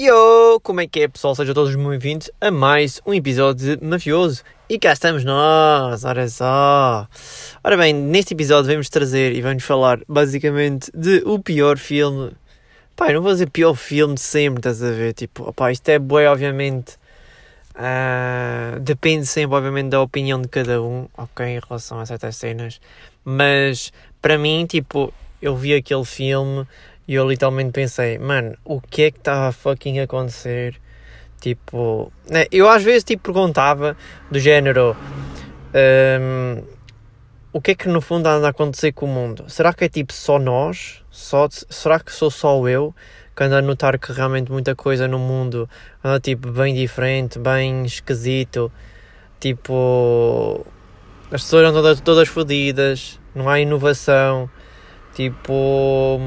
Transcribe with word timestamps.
Yo, 0.00 0.58
como 0.62 0.80
é 0.80 0.86
que 0.86 1.00
é 1.00 1.08
pessoal? 1.08 1.34
Sejam 1.34 1.52
todos 1.52 1.76
muito 1.76 1.90
bem-vindos 1.90 2.30
a 2.40 2.50
mais 2.50 2.98
um 3.04 3.12
episódio 3.12 3.76
de 3.76 3.84
Mafioso. 3.84 4.42
E 4.66 4.78
cá 4.78 4.94
estamos 4.94 5.22
nós, 5.22 6.02
olha 6.02 6.26
só. 6.30 7.06
Ora 7.62 7.76
bem, 7.76 7.92
neste 7.92 8.32
episódio 8.32 8.70
vamos 8.70 8.88
trazer 8.88 9.34
e 9.34 9.42
vamos 9.42 9.62
falar 9.62 10.00
basicamente 10.08 10.90
de 10.94 11.22
o 11.26 11.38
pior 11.38 11.76
filme. 11.76 12.32
Eu 13.00 13.12
não 13.12 13.20
vou 13.20 13.32
dizer 13.32 13.50
pior 13.50 13.74
filme 13.74 14.14
de 14.14 14.22
sempre, 14.22 14.60
estás 14.60 14.82
a 14.82 14.90
ver? 14.90 15.12
Tipo, 15.12 15.50
opá, 15.50 15.70
isto 15.70 15.86
é 15.90 15.98
boi, 15.98 16.26
obviamente. 16.26 16.94
Uh, 17.74 18.80
depende 18.80 19.26
sempre, 19.26 19.54
obviamente, 19.54 19.90
da 19.90 20.00
opinião 20.00 20.40
de 20.40 20.48
cada 20.48 20.80
um, 20.80 21.06
ok, 21.18 21.44
em 21.44 21.60
relação 21.60 22.00
a 22.00 22.06
certas 22.06 22.36
cenas. 22.36 22.80
Mas, 23.22 23.92
para 24.22 24.38
mim, 24.38 24.64
tipo, 24.66 25.12
eu 25.42 25.54
vi 25.54 25.74
aquele 25.74 26.04
filme 26.06 26.66
e 27.06 27.14
eu 27.14 27.28
literalmente 27.28 27.72
pensei, 27.72 28.18
mano, 28.18 28.56
o 28.64 28.80
que 28.80 29.02
é 29.02 29.10
que 29.10 29.18
está 29.18 29.48
a 29.48 29.52
fucking 29.52 30.00
acontecer? 30.00 30.80
Tipo, 31.40 32.12
né, 32.30 32.46
eu 32.52 32.68
às 32.68 32.82
vezes 32.82 33.02
tipo 33.02 33.24
perguntava 33.24 33.96
do 34.30 34.38
género 34.38 34.96
um, 35.74 36.62
o 37.52 37.60
que 37.60 37.72
é 37.72 37.74
que 37.74 37.88
no 37.88 38.00
fundo 38.00 38.26
anda 38.26 38.46
a 38.46 38.50
acontecer 38.50 38.92
com 38.92 39.06
o 39.06 39.08
mundo? 39.08 39.44
Será 39.48 39.74
que 39.74 39.84
é 39.84 39.88
tipo 39.88 40.12
só 40.12 40.38
nós? 40.38 41.02
Só, 41.10 41.48
será 41.50 41.98
que 42.00 42.12
sou 42.12 42.30
só 42.30 42.66
eu 42.68 42.94
que 43.34 43.42
ando 43.42 43.56
a 43.56 43.62
notar 43.62 43.98
que 43.98 44.12
realmente 44.12 44.52
muita 44.52 44.74
coisa 44.74 45.08
no 45.08 45.18
mundo 45.18 45.68
anda 46.04 46.20
tipo 46.20 46.50
bem 46.50 46.74
diferente, 46.74 47.38
bem 47.38 47.84
esquisito? 47.84 48.70
Tipo, 49.40 50.64
as 51.30 51.42
pessoas 51.42 51.64
andam 51.64 51.82
todas, 51.82 52.00
todas 52.00 52.28
fodidas, 52.28 53.18
não 53.34 53.48
há 53.48 53.58
inovação. 53.60 54.48
Tipo, 55.14 56.18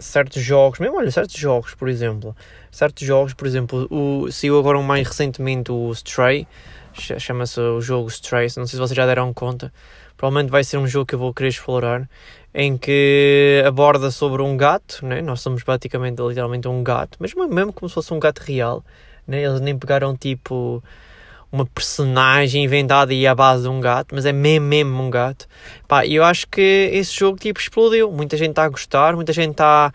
certos 0.00 0.42
jogos, 0.42 0.78
mesmo 0.78 0.96
olha, 0.96 1.10
certos 1.10 1.36
jogos, 1.36 1.74
por 1.74 1.88
exemplo, 1.88 2.34
certos 2.70 3.06
jogos, 3.06 3.34
por 3.34 3.46
exemplo, 3.46 3.86
o, 3.90 4.30
saiu 4.32 4.58
agora 4.58 4.78
um 4.78 4.82
mais 4.82 5.06
recentemente 5.06 5.70
o 5.70 5.92
Stray, 5.92 6.48
chama-se 6.92 7.60
o 7.60 7.80
jogo 7.80 8.08
Stray, 8.08 8.46
não 8.56 8.66
sei 8.66 8.76
se 8.76 8.76
vocês 8.78 8.96
já 8.96 9.06
deram 9.06 9.32
conta, 9.32 9.72
provavelmente 10.16 10.50
vai 10.50 10.64
ser 10.64 10.78
um 10.78 10.86
jogo 10.86 11.06
que 11.06 11.14
eu 11.14 11.18
vou 11.18 11.32
querer 11.32 11.50
explorar, 11.50 12.08
em 12.52 12.76
que 12.76 13.62
aborda 13.64 14.10
sobre 14.10 14.42
um 14.42 14.56
gato, 14.56 15.04
né? 15.04 15.22
nós 15.22 15.40
somos 15.40 15.62
praticamente, 15.62 16.20
literalmente 16.20 16.66
um 16.66 16.82
gato, 16.82 17.16
mas 17.20 17.32
mesmo 17.34 17.72
como 17.72 17.88
se 17.88 17.94
fosse 17.94 18.12
um 18.12 18.18
gato 18.18 18.40
real, 18.40 18.84
né? 19.26 19.42
eles 19.42 19.60
nem 19.60 19.78
pegaram 19.78 20.16
tipo 20.16 20.82
uma 21.52 21.66
personagem 21.66 22.64
inventada 22.64 23.12
e 23.12 23.26
à 23.26 23.34
base 23.34 23.62
de 23.62 23.68
um 23.68 23.80
gato, 23.80 24.14
mas 24.14 24.24
é 24.24 24.32
mesmo, 24.32 24.66
mesmo 24.66 25.02
um 25.02 25.10
gato. 25.10 25.46
Pá, 25.88 26.06
eu 26.06 26.22
acho 26.24 26.46
que 26.48 26.90
esse 26.92 27.12
jogo 27.12 27.38
tipo 27.38 27.58
explodiu. 27.58 28.10
Muita 28.10 28.36
gente 28.36 28.50
está 28.50 28.64
a 28.64 28.68
gostar, 28.68 29.16
muita 29.16 29.32
gente 29.32 29.52
está. 29.52 29.92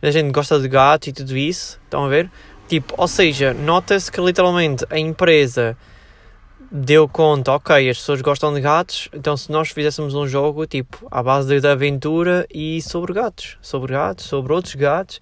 Muita 0.00 0.12
gente 0.12 0.32
gosta 0.32 0.58
de 0.58 0.68
gato 0.68 1.08
e 1.08 1.12
tudo 1.12 1.36
isso. 1.36 1.80
Estão 1.84 2.04
a 2.04 2.08
ver? 2.08 2.30
Tipo, 2.68 2.94
ou 2.96 3.08
seja, 3.08 3.52
nota-se 3.52 4.10
que 4.10 4.20
literalmente 4.20 4.86
a 4.88 4.98
empresa 4.98 5.76
deu 6.76 7.06
conta, 7.06 7.52
ok, 7.52 7.88
as 7.88 7.98
pessoas 7.98 8.20
gostam 8.20 8.52
de 8.52 8.60
gatos, 8.60 9.08
então 9.12 9.36
se 9.36 9.52
nós 9.52 9.70
fizéssemos 9.70 10.12
um 10.12 10.26
jogo 10.26 10.66
tipo 10.66 11.06
à 11.08 11.22
base 11.22 11.60
de 11.60 11.68
aventura 11.68 12.44
e 12.52 12.82
sobre 12.82 13.12
gatos, 13.12 13.56
sobre 13.62 13.92
gatos, 13.92 14.24
sobre 14.24 14.52
outros 14.52 14.74
gatos, 14.74 15.20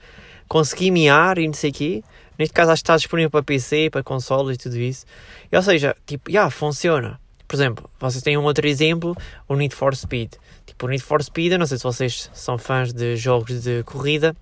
conseguir 0.48 0.90
miar 0.90 1.36
e 1.36 1.46
não 1.46 1.52
sei 1.52 1.70
o 1.70 1.72
quê, 1.74 2.02
Neste 2.38 2.52
caso, 2.52 2.70
acho 2.70 2.82
que 2.82 2.84
está 2.84 2.96
disponível 2.96 3.30
para 3.30 3.42
PC, 3.42 3.90
para 3.90 4.02
consoles 4.02 4.56
e 4.56 4.58
tudo 4.58 4.78
isso. 4.78 5.04
E, 5.50 5.56
ou 5.56 5.62
seja, 5.62 5.96
tipo, 6.06 6.30
já, 6.30 6.40
yeah, 6.40 6.50
funciona. 6.50 7.20
Por 7.46 7.56
exemplo, 7.56 7.90
vocês 8.00 8.22
têm 8.22 8.38
um 8.38 8.44
outro 8.44 8.66
exemplo, 8.66 9.14
o 9.46 9.54
Need 9.54 9.74
for 9.74 9.94
Speed. 9.94 10.32
Tipo, 10.64 10.86
o 10.86 10.88
Need 10.88 11.02
for 11.02 11.22
Speed, 11.22 11.52
eu 11.52 11.58
não 11.58 11.66
sei 11.66 11.76
se 11.76 11.84
vocês 11.84 12.30
são 12.32 12.56
fãs 12.56 12.92
de 12.92 13.14
jogos 13.16 13.62
de 13.62 13.82
corrida, 13.82 14.34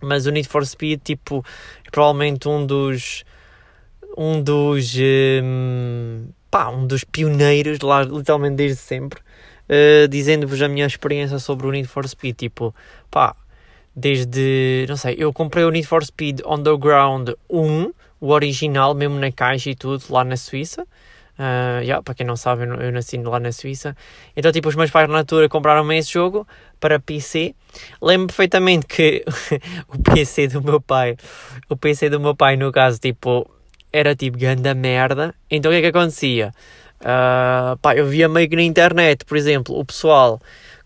mas 0.00 0.26
o 0.26 0.30
Need 0.30 0.48
for 0.48 0.64
Speed, 0.64 1.00
tipo, 1.02 1.44
é 1.84 1.90
provavelmente 1.90 2.48
um 2.48 2.64
dos. 2.64 3.24
Um 4.16 4.42
dos. 4.42 4.94
Um, 5.42 6.28
pá, 6.50 6.68
um 6.68 6.86
dos 6.86 7.04
pioneiros 7.04 7.80
lá, 7.80 8.02
literalmente 8.02 8.56
desde 8.56 8.80
sempre. 8.80 9.20
Uh, 9.68 10.08
dizendo-vos 10.08 10.60
a 10.62 10.68
minha 10.68 10.86
experiência 10.86 11.38
sobre 11.38 11.66
o 11.66 11.70
Need 11.70 11.88
for 11.88 12.06
Speed. 12.08 12.36
Tipo, 12.36 12.74
pá, 13.10 13.34
desde, 13.94 14.86
não 14.88 14.96
sei, 14.96 15.16
eu 15.18 15.32
comprei 15.32 15.64
o 15.64 15.70
Need 15.70 15.86
for 15.86 16.04
Speed 16.04 16.40
Underground 16.46 17.30
1, 17.48 17.92
o 18.20 18.30
original, 18.30 18.94
mesmo 18.94 19.18
na 19.18 19.32
caixa 19.32 19.70
e 19.70 19.74
tudo, 19.74 20.04
lá 20.10 20.24
na 20.24 20.36
Suíça. 20.36 20.86
Uh, 21.38 21.80
yeah, 21.80 22.02
para 22.02 22.12
quem 22.12 22.26
não 22.26 22.36
sabe, 22.36 22.64
eu, 22.64 22.74
eu 22.74 22.92
nasci 22.92 23.16
lá 23.16 23.40
na 23.40 23.50
Suíça. 23.50 23.96
Então, 24.36 24.52
tipo, 24.52 24.68
os 24.68 24.76
meus 24.76 24.90
pais 24.90 25.08
na 25.08 25.18
altura 25.18 25.48
compraram-me 25.48 25.96
esse 25.96 26.12
jogo 26.12 26.46
para 26.78 27.00
PC. 27.00 27.54
Lembro 28.02 28.26
perfeitamente 28.26 28.86
que 28.86 29.24
o 29.88 29.98
PC 29.98 30.48
do 30.48 30.62
meu 30.62 30.82
pai, 30.82 31.16
o 31.68 31.76
PC 31.76 32.10
do 32.10 32.20
meu 32.20 32.36
pai, 32.36 32.56
no 32.56 32.70
caso, 32.70 33.00
tipo, 33.00 33.50
era 33.90 34.14
tipo 34.14 34.36
ganda 34.36 34.74
merda. 34.74 35.34
Então, 35.50 35.70
o 35.70 35.72
que 35.72 35.78
é 35.78 35.80
que 35.80 35.86
acontecia? 35.86 36.52
Uh, 37.00 37.74
pá, 37.78 37.96
eu 37.96 38.06
via 38.06 38.28
meio 38.28 38.46
que 38.46 38.56
na 38.56 38.62
internet, 38.62 39.24
por 39.24 39.38
exemplo, 39.38 39.78
o 39.78 39.82
pessoal 39.82 40.38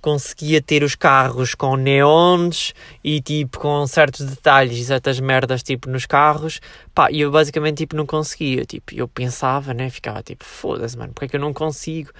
conseguia 0.05 0.61
ter 0.61 0.83
os 0.83 0.95
carros 0.95 1.55
com 1.55 1.77
neons 1.77 2.75
e 3.03 3.23
tipo 3.23 3.59
com 3.59 3.87
certos 3.87 4.27
detalhes 4.27 4.77
e 4.77 4.85
certas 4.85 5.19
merdas 5.19 5.63
tipo 5.63 5.89
nos 5.89 6.05
carros, 6.05 6.61
pá, 6.95 7.11
e 7.11 7.23
eu 7.23 7.31
basicamente 7.31 7.79
tipo 7.79 7.97
não 7.97 8.05
conseguia, 8.05 8.67
tipo, 8.67 8.95
eu 8.95 9.09
pensava, 9.09 9.73
né, 9.73 9.89
ficava 9.89 10.23
tipo, 10.23 10.45
foda-se, 10.45 10.99
mano, 10.99 11.15
porque 11.15 11.25
é 11.25 11.29
que 11.29 11.37
eu 11.37 11.41
não 11.41 11.55
consigo? 11.55 12.11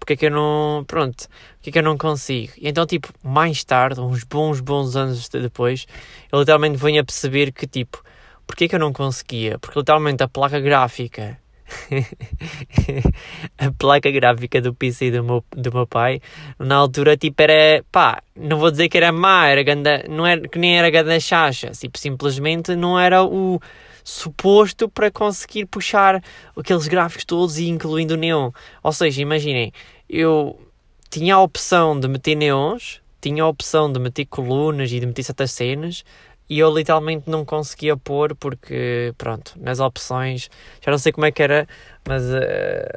Porque 0.00 0.14
é 0.14 0.16
que 0.16 0.24
eu 0.24 0.30
não, 0.30 0.84
pronto, 0.86 1.28
porque 1.56 1.68
é 1.68 1.72
que 1.72 1.78
eu 1.78 1.82
não 1.82 1.98
consigo? 1.98 2.54
E 2.56 2.66
então, 2.66 2.86
tipo, 2.86 3.12
mais 3.22 3.62
tarde, 3.62 4.00
uns 4.00 4.24
bons, 4.24 4.60
bons 4.60 4.96
anos 4.96 5.28
depois, 5.28 5.86
eu 6.32 6.38
literalmente 6.38 6.78
venho 6.78 7.02
a 7.02 7.04
perceber 7.04 7.52
que, 7.52 7.66
tipo, 7.66 8.02
porque 8.46 8.64
é 8.64 8.68
que 8.68 8.74
eu 8.74 8.80
não 8.80 8.92
conseguia? 8.92 9.58
Porque 9.58 9.78
literalmente 9.78 10.22
a 10.22 10.28
placa 10.28 10.58
gráfica 10.60 11.38
a 13.58 13.70
placa 13.72 14.10
gráfica 14.10 14.60
do 14.60 14.74
PC 14.74 15.10
do 15.10 15.24
meu, 15.24 15.44
do 15.50 15.72
meu 15.72 15.86
pai, 15.86 16.20
na 16.58 16.76
altura, 16.76 17.16
tipo, 17.16 17.40
era 17.42 17.84
pá, 17.90 18.22
não 18.36 18.58
vou 18.58 18.70
dizer 18.70 18.88
que 18.88 18.96
era 18.96 19.12
má, 19.12 19.46
era 19.48 19.62
ganda, 19.62 20.04
não 20.08 20.26
era, 20.26 20.40
que 20.48 20.58
nem 20.58 20.78
era 20.78 20.90
ganda 20.90 21.18
chacha, 21.18 21.70
tipo, 21.70 21.98
simplesmente 21.98 22.74
não 22.76 22.98
era 22.98 23.24
o 23.24 23.60
suposto 24.04 24.88
para 24.88 25.10
conseguir 25.10 25.64
puxar 25.66 26.22
aqueles 26.56 26.86
gráficos 26.86 27.24
todos 27.24 27.58
incluindo 27.58 28.14
o 28.14 28.18
neon. 28.18 28.50
Ou 28.82 28.92
seja, 28.92 29.22
imaginem, 29.22 29.72
eu 30.08 30.60
tinha 31.08 31.36
a 31.36 31.40
opção 31.40 31.98
de 31.98 32.06
meter 32.06 32.34
neons, 32.34 33.00
tinha 33.20 33.42
a 33.42 33.48
opção 33.48 33.90
de 33.90 33.98
meter 33.98 34.26
colunas 34.26 34.92
e 34.92 35.00
de 35.00 35.06
meter 35.06 35.22
certas 35.22 35.52
cenas, 35.52 36.04
e 36.48 36.58
eu 36.58 36.74
literalmente 36.74 37.28
não 37.28 37.44
conseguia 37.44 37.96
pôr 37.96 38.34
porque, 38.34 39.14
pronto, 39.16 39.54
nas 39.60 39.80
opções, 39.80 40.50
já 40.80 40.90
não 40.90 40.98
sei 40.98 41.12
como 41.12 41.26
é 41.26 41.32
que 41.32 41.42
era, 41.42 41.66
mas 42.06 42.22
uh, 42.24 42.38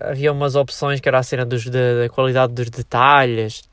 havia 0.02 0.32
umas 0.32 0.56
opções 0.56 1.00
que 1.00 1.08
era 1.08 1.20
a 1.20 1.24
cena 1.24 1.46
dos, 1.46 1.66
da, 1.66 2.02
da 2.02 2.10
qualidade 2.10 2.54
dos 2.54 2.70
detalhes 2.70 3.64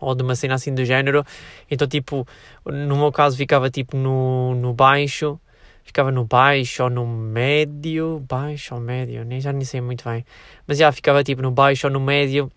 ou 0.00 0.14
de 0.14 0.22
uma 0.22 0.34
cena 0.34 0.54
assim 0.54 0.74
do 0.74 0.84
género, 0.84 1.24
então 1.70 1.86
tipo, 1.86 2.26
no 2.66 2.96
meu 2.96 3.12
caso 3.12 3.36
ficava 3.36 3.70
tipo 3.70 3.96
no, 3.96 4.54
no 4.56 4.72
baixo, 4.72 5.38
ficava 5.84 6.10
no 6.10 6.24
baixo 6.24 6.82
ou 6.82 6.90
no 6.90 7.06
médio, 7.06 8.18
baixo 8.28 8.74
ou 8.74 8.80
médio, 8.80 9.24
nem, 9.24 9.40
já 9.40 9.52
nem 9.52 9.64
sei 9.64 9.80
muito 9.80 10.04
bem, 10.08 10.24
mas 10.66 10.78
já 10.78 10.90
ficava 10.90 11.22
tipo 11.22 11.40
no 11.40 11.52
baixo 11.52 11.86
ou 11.86 11.92
no 11.92 12.00
médio, 12.00 12.50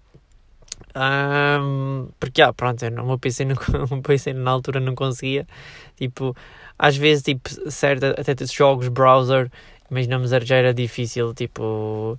um, 0.96 2.08
porque, 2.20 2.42
ah, 2.42 2.54
pronto, 2.54 2.86
o 2.86 3.06
meu 3.06 3.20
PC, 3.20 3.46
não, 3.46 3.56
o 3.92 4.02
PC 4.02 4.34
na 4.34 4.52
altura 4.52 4.80
não 4.80 4.96
conseguia. 4.96 5.46
Tipo, 5.98 6.36
às 6.80 6.96
vezes, 6.96 7.24
tipo, 7.24 7.50
certo, 7.70 8.06
até 8.06 8.34
jogos 8.46 8.88
browser, 8.88 9.52
imaginamos, 9.90 10.32
já 10.32 10.56
era 10.56 10.74
difícil, 10.74 11.34
tipo, 11.34 12.18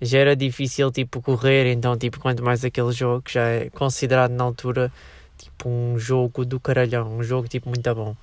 já 0.00 0.18
era 0.18 0.36
difícil, 0.36 0.90
tipo, 0.92 1.22
correr. 1.22 1.66
Então, 1.72 1.96
tipo, 1.96 2.20
quanto 2.20 2.42
mais 2.42 2.64
aquele 2.64 2.92
jogo 2.92 3.22
que 3.22 3.32
já 3.32 3.48
é 3.48 3.70
considerado 3.70 4.32
na 4.32 4.44
altura, 4.44 4.92
tipo, 5.38 5.68
um 5.68 5.98
jogo 5.98 6.44
do 6.44 6.60
caralhão, 6.60 7.18
um 7.18 7.22
jogo, 7.22 7.48
tipo, 7.48 7.68
muito 7.68 7.94
bom. 7.94 8.14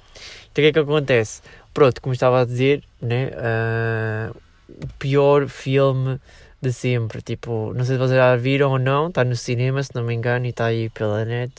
Então, 0.52 0.62
o 0.62 0.66
que 0.66 0.68
é 0.68 0.72
que 0.72 0.80
acontece? 0.80 1.42
Pronto, 1.74 2.02
como 2.02 2.14
estava 2.14 2.42
a 2.42 2.46
dizer, 2.46 2.84
né, 3.02 3.32
uh, 3.36 4.36
o 4.70 4.88
pior 5.00 5.48
filme 5.48 6.20
de 6.66 6.74
sempre. 6.74 7.22
Tipo, 7.22 7.74
não 7.74 7.86
sei 7.86 7.96
se 7.96 8.00
vocês 8.00 8.18
já 8.18 8.36
viram 8.36 8.72
ou 8.72 8.80
não, 8.80 9.08
está 9.08 9.24
no 9.24 9.36
cinema, 9.36 9.82
se 9.84 9.94
não 9.94 10.04
me 10.04 10.14
engano, 10.14 10.46
e 10.46 10.50
está 10.50 10.66
aí 10.66 10.90
pela 10.90 11.24
net. 11.24 11.54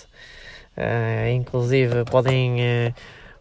Uh, 0.77 1.29
inclusive, 1.33 2.05
podem, 2.05 2.57
uh, 2.61 2.95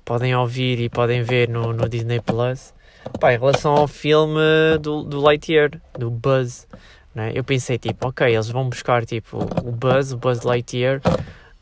podem 0.03 0.35
ouvir 0.35 0.79
e 0.79 0.89
podem 0.89 1.23
ver 1.23 1.50
no, 1.50 1.73
no 1.73 1.89
Disney 1.89 2.21
Plus. 2.21 2.73
Pá, 3.19 3.33
em 3.33 3.38
relação 3.38 3.75
ao 3.75 3.88
filme 3.88 4.39
do, 4.81 5.03
do 5.03 5.19
Lightyear, 5.19 5.71
do 5.97 6.09
Buzz, 6.09 6.67
né? 7.13 7.31
eu 7.35 7.44
pensei, 7.44 7.77
tipo, 7.77 8.07
ok, 8.07 8.33
eles 8.33 8.50
vão 8.50 8.68
buscar 8.68 9.06
tipo, 9.06 9.38
o 9.63 9.71
Buzz, 9.71 10.11
o 10.11 10.18
Buzz 10.18 10.41
Lightyear. 10.41 11.01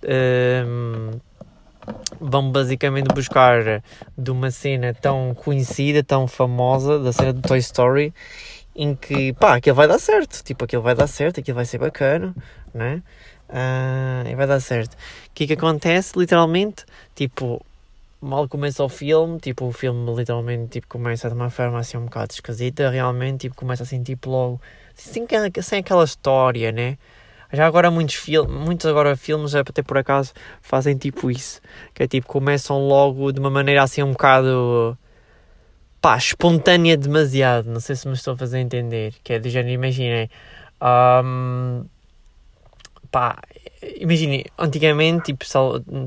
Um, 0.03 1.11
ehm, 1.11 1.21
vão 2.19 2.49
basicamente 2.51 3.13
buscar 3.13 3.83
de 4.17 4.31
uma 4.31 4.51
cena 4.51 4.93
tão 4.93 5.33
conhecida, 5.33 6.01
tão 6.03 6.27
famosa, 6.27 6.99
da 6.99 7.11
cena 7.11 7.33
do 7.33 7.41
Toy 7.41 7.59
Story, 7.59 8.13
em 8.75 8.95
que, 8.95 9.33
pá, 9.33 9.55
aquilo 9.55 9.75
vai 9.75 9.87
dar 9.87 9.99
certo, 9.99 10.43
tipo, 10.43 10.65
aquilo 10.65 10.81
vai 10.81 10.95
dar 10.95 11.07
certo, 11.07 11.39
aquilo 11.39 11.55
vai 11.55 11.65
ser 11.65 11.77
bacana, 11.77 12.33
né? 12.73 13.01
Uh, 13.49 14.27
e 14.27 14.35
vai 14.35 14.47
dar 14.47 14.59
certo. 14.59 14.93
O 14.93 14.97
que 15.33 15.43
é 15.43 15.47
que 15.47 15.53
acontece, 15.53 16.17
literalmente? 16.17 16.85
Tipo, 17.15 17.63
mal 18.21 18.47
começa 18.47 18.83
o 18.83 18.89
filme, 18.89 19.39
tipo, 19.39 19.65
o 19.65 19.71
filme 19.71 20.15
literalmente 20.15 20.71
tipo, 20.71 20.87
começa 20.87 21.29
de 21.29 21.35
uma 21.35 21.49
forma 21.49 21.77
assim 21.79 21.97
um 21.97 22.05
bocado 22.05 22.31
esquisita, 22.31 22.89
realmente, 22.89 23.41
tipo, 23.41 23.55
começa 23.55 23.83
assim, 23.83 24.01
tipo, 24.01 24.29
logo, 24.29 24.61
sem, 24.95 25.27
sem 25.61 25.79
aquela 25.79 26.03
história, 26.03 26.71
né? 26.71 26.97
Já 27.51 27.67
agora 27.67 27.91
muitos 27.91 28.15
filmes, 28.15 28.51
muitos 28.51 28.87
agora 28.87 29.15
filmes 29.15 29.53
até 29.53 29.83
por 29.83 29.95
acaso 29.95 30.33
fazem 30.59 30.97
tipo 30.97 31.29
isso, 31.29 31.61
que 31.93 32.01
é 32.01 32.07
tipo, 32.07 32.27
começam 32.27 32.79
logo 32.87 33.31
de 33.31 33.39
uma 33.39 33.51
maneira 33.51 33.83
assim 33.83 34.01
um 34.01 34.11
bocado 34.13 34.97
pá, 36.03 36.17
espontânea 36.17 36.97
demasiado, 36.97 37.69
não 37.69 37.79
sei 37.79 37.95
se 37.95 38.05
me 38.09 38.13
estou 38.13 38.33
a 38.33 38.37
fazer 38.37 38.59
entender, 38.59 39.13
que 39.23 39.31
é 39.31 39.39
do 39.39 39.47
género, 39.49 39.73
imaginem, 39.73 40.29
um, 41.23 41.85
pá, 43.09 43.39
imagine, 44.01 44.45
antigamente, 44.59 45.33
tipo, 45.33 45.45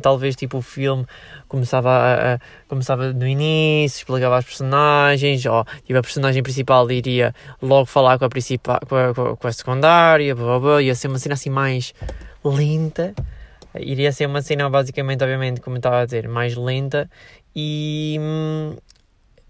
talvez 0.03 0.37
tipo 0.37 0.59
o 0.59 0.61
filme 0.61 1.07
começava, 1.49 1.89
a, 1.89 2.35
a, 2.35 2.39
começava 2.69 3.11
no 3.15 3.27
início, 3.27 4.01
explicava 4.01 4.37
as 4.37 4.45
personagens, 4.45 5.47
ou 5.47 5.65
tipo, 5.87 5.99
a 5.99 6.03
personagem 6.03 6.43
principal 6.43 6.91
iria 6.91 7.35
logo 7.63 7.87
falar 7.87 8.19
com 8.19 8.27
a 8.27 8.29
principal, 8.29 8.79
com 8.87 8.97
a, 8.97 9.37
com 9.37 9.49
a, 9.49 9.53
secundária, 9.53 10.35
blá, 10.35 10.59
blá, 10.61 10.83
ia 10.83 10.95
ser 10.95 11.09
uma 11.09 11.19
cena 11.19 11.33
assim 11.33 11.49
mais 11.49 11.95
lenta, 12.45 13.15
iria 13.75 14.13
ser 14.13 14.27
uma 14.27 14.43
cena 14.43 14.69
basicamente, 14.69 15.25
obviamente, 15.25 15.63
como 15.63 15.79
estava 15.79 16.03
a 16.03 16.05
dizer, 16.05 16.29
mais 16.29 16.55
lenta 16.55 17.09
e 17.59 18.19
hum, 18.21 18.77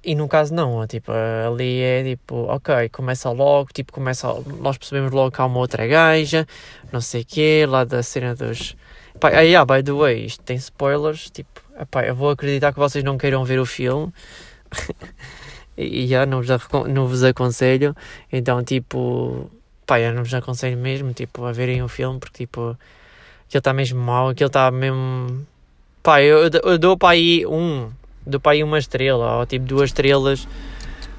e 0.07 0.15
no 0.15 0.29
caso 0.29 0.55
não, 0.55 0.87
tipo, 0.87 1.11
ali 1.11 1.81
é 1.81 2.05
tipo, 2.05 2.45
ok, 2.45 2.89
começa 2.91 3.29
logo, 3.33 3.71
tipo, 3.75 3.93
começa, 3.93 4.29
nós 4.61 4.79
percebemos 4.79 5.11
logo 5.11 5.33
que 5.33 5.41
há 5.41 5.47
uma 5.47 5.59
outra 5.59 5.85
gaja, 5.85 6.47
não 6.93 7.01
sei 7.01 7.23
o 7.23 7.25
quê, 7.25 7.67
lá 7.69 7.83
da 7.83 8.05
cena 8.05 8.33
dos... 8.33 8.77
Pá, 9.19 9.31
ah, 9.31 9.41
yeah, 9.41 9.65
by 9.65 9.83
the 9.83 9.93
way, 9.93 10.27
isto 10.27 10.45
tem 10.45 10.57
spoilers, 10.57 11.29
tipo, 11.31 11.61
epá, 11.81 12.07
eu 12.07 12.15
vou 12.15 12.31
acreditar 12.31 12.73
que 12.73 12.79
vocês 12.79 13.03
não 13.03 13.19
queiram 13.19 13.45
ver 13.45 13.59
o 13.59 13.67
filme, 13.67 14.13
e 15.77 16.07
já 16.07 16.25
não 16.25 16.41
vos, 16.41 16.49
não 16.89 17.09
vos 17.09 17.25
aconselho, 17.25 17.97
então, 18.33 18.63
tipo, 18.63 19.51
pá, 19.85 19.99
eu 19.99 20.13
não 20.13 20.23
vos 20.23 20.35
aconselho 20.35 20.79
mesmo, 20.79 21.13
tipo, 21.13 21.45
a 21.45 21.51
verem 21.51 21.83
o 21.83 21.89
filme, 21.89 22.21
porque, 22.21 22.47
tipo, 22.47 22.79
aquilo 23.49 23.59
está 23.59 23.73
mesmo 23.73 24.01
mal, 24.01 24.29
aquilo 24.29 24.47
está 24.47 24.71
mesmo... 24.71 25.45
Pá, 26.01 26.23
eu, 26.23 26.49
eu 26.63 26.79
dou 26.79 26.97
para 26.97 27.11
aí 27.11 27.45
um 27.45 27.91
dou 28.27 28.41
para 28.41 28.53
aí 28.53 28.65
uma 28.65 28.79
estrela, 28.79 29.39
ou 29.39 29.47
tipo 29.47 29.65
duas 29.65 29.91
estrelas, 29.91 30.47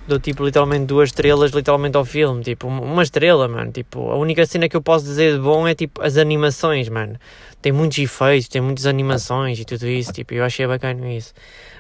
dou 0.08 0.20
tipo 0.20 0.46
literalmente 0.46 0.86
duas 0.86 1.10
estrelas 1.10 1.52
literalmente 1.52 1.98
ao 1.98 2.06
filme, 2.06 2.44
tipo 2.44 2.68
uma 2.68 3.04
estrela, 3.04 3.48
mano, 3.48 3.72
tipo, 3.72 4.10
a 4.10 4.16
única 4.16 4.46
cena 4.46 4.70
que 4.70 4.76
eu 4.76 4.82
posso 4.82 5.06
dizer 5.06 5.34
de 5.34 5.40
bom 5.40 5.68
é 5.68 5.76
tipo 5.76 6.02
as 6.02 6.18
animações, 6.18 6.88
mano, 6.90 7.18
tem 7.62 7.72
muitos 7.72 7.98
efeitos, 7.98 8.48
tem 8.48 8.62
muitas 8.62 8.86
animações 8.86 9.60
e 9.60 9.66
tudo 9.66 9.88
isso, 9.88 10.14
tipo, 10.14 10.34
eu 10.34 10.44
achei 10.44 10.66
bacana 10.66 11.12
isso, 11.12 11.34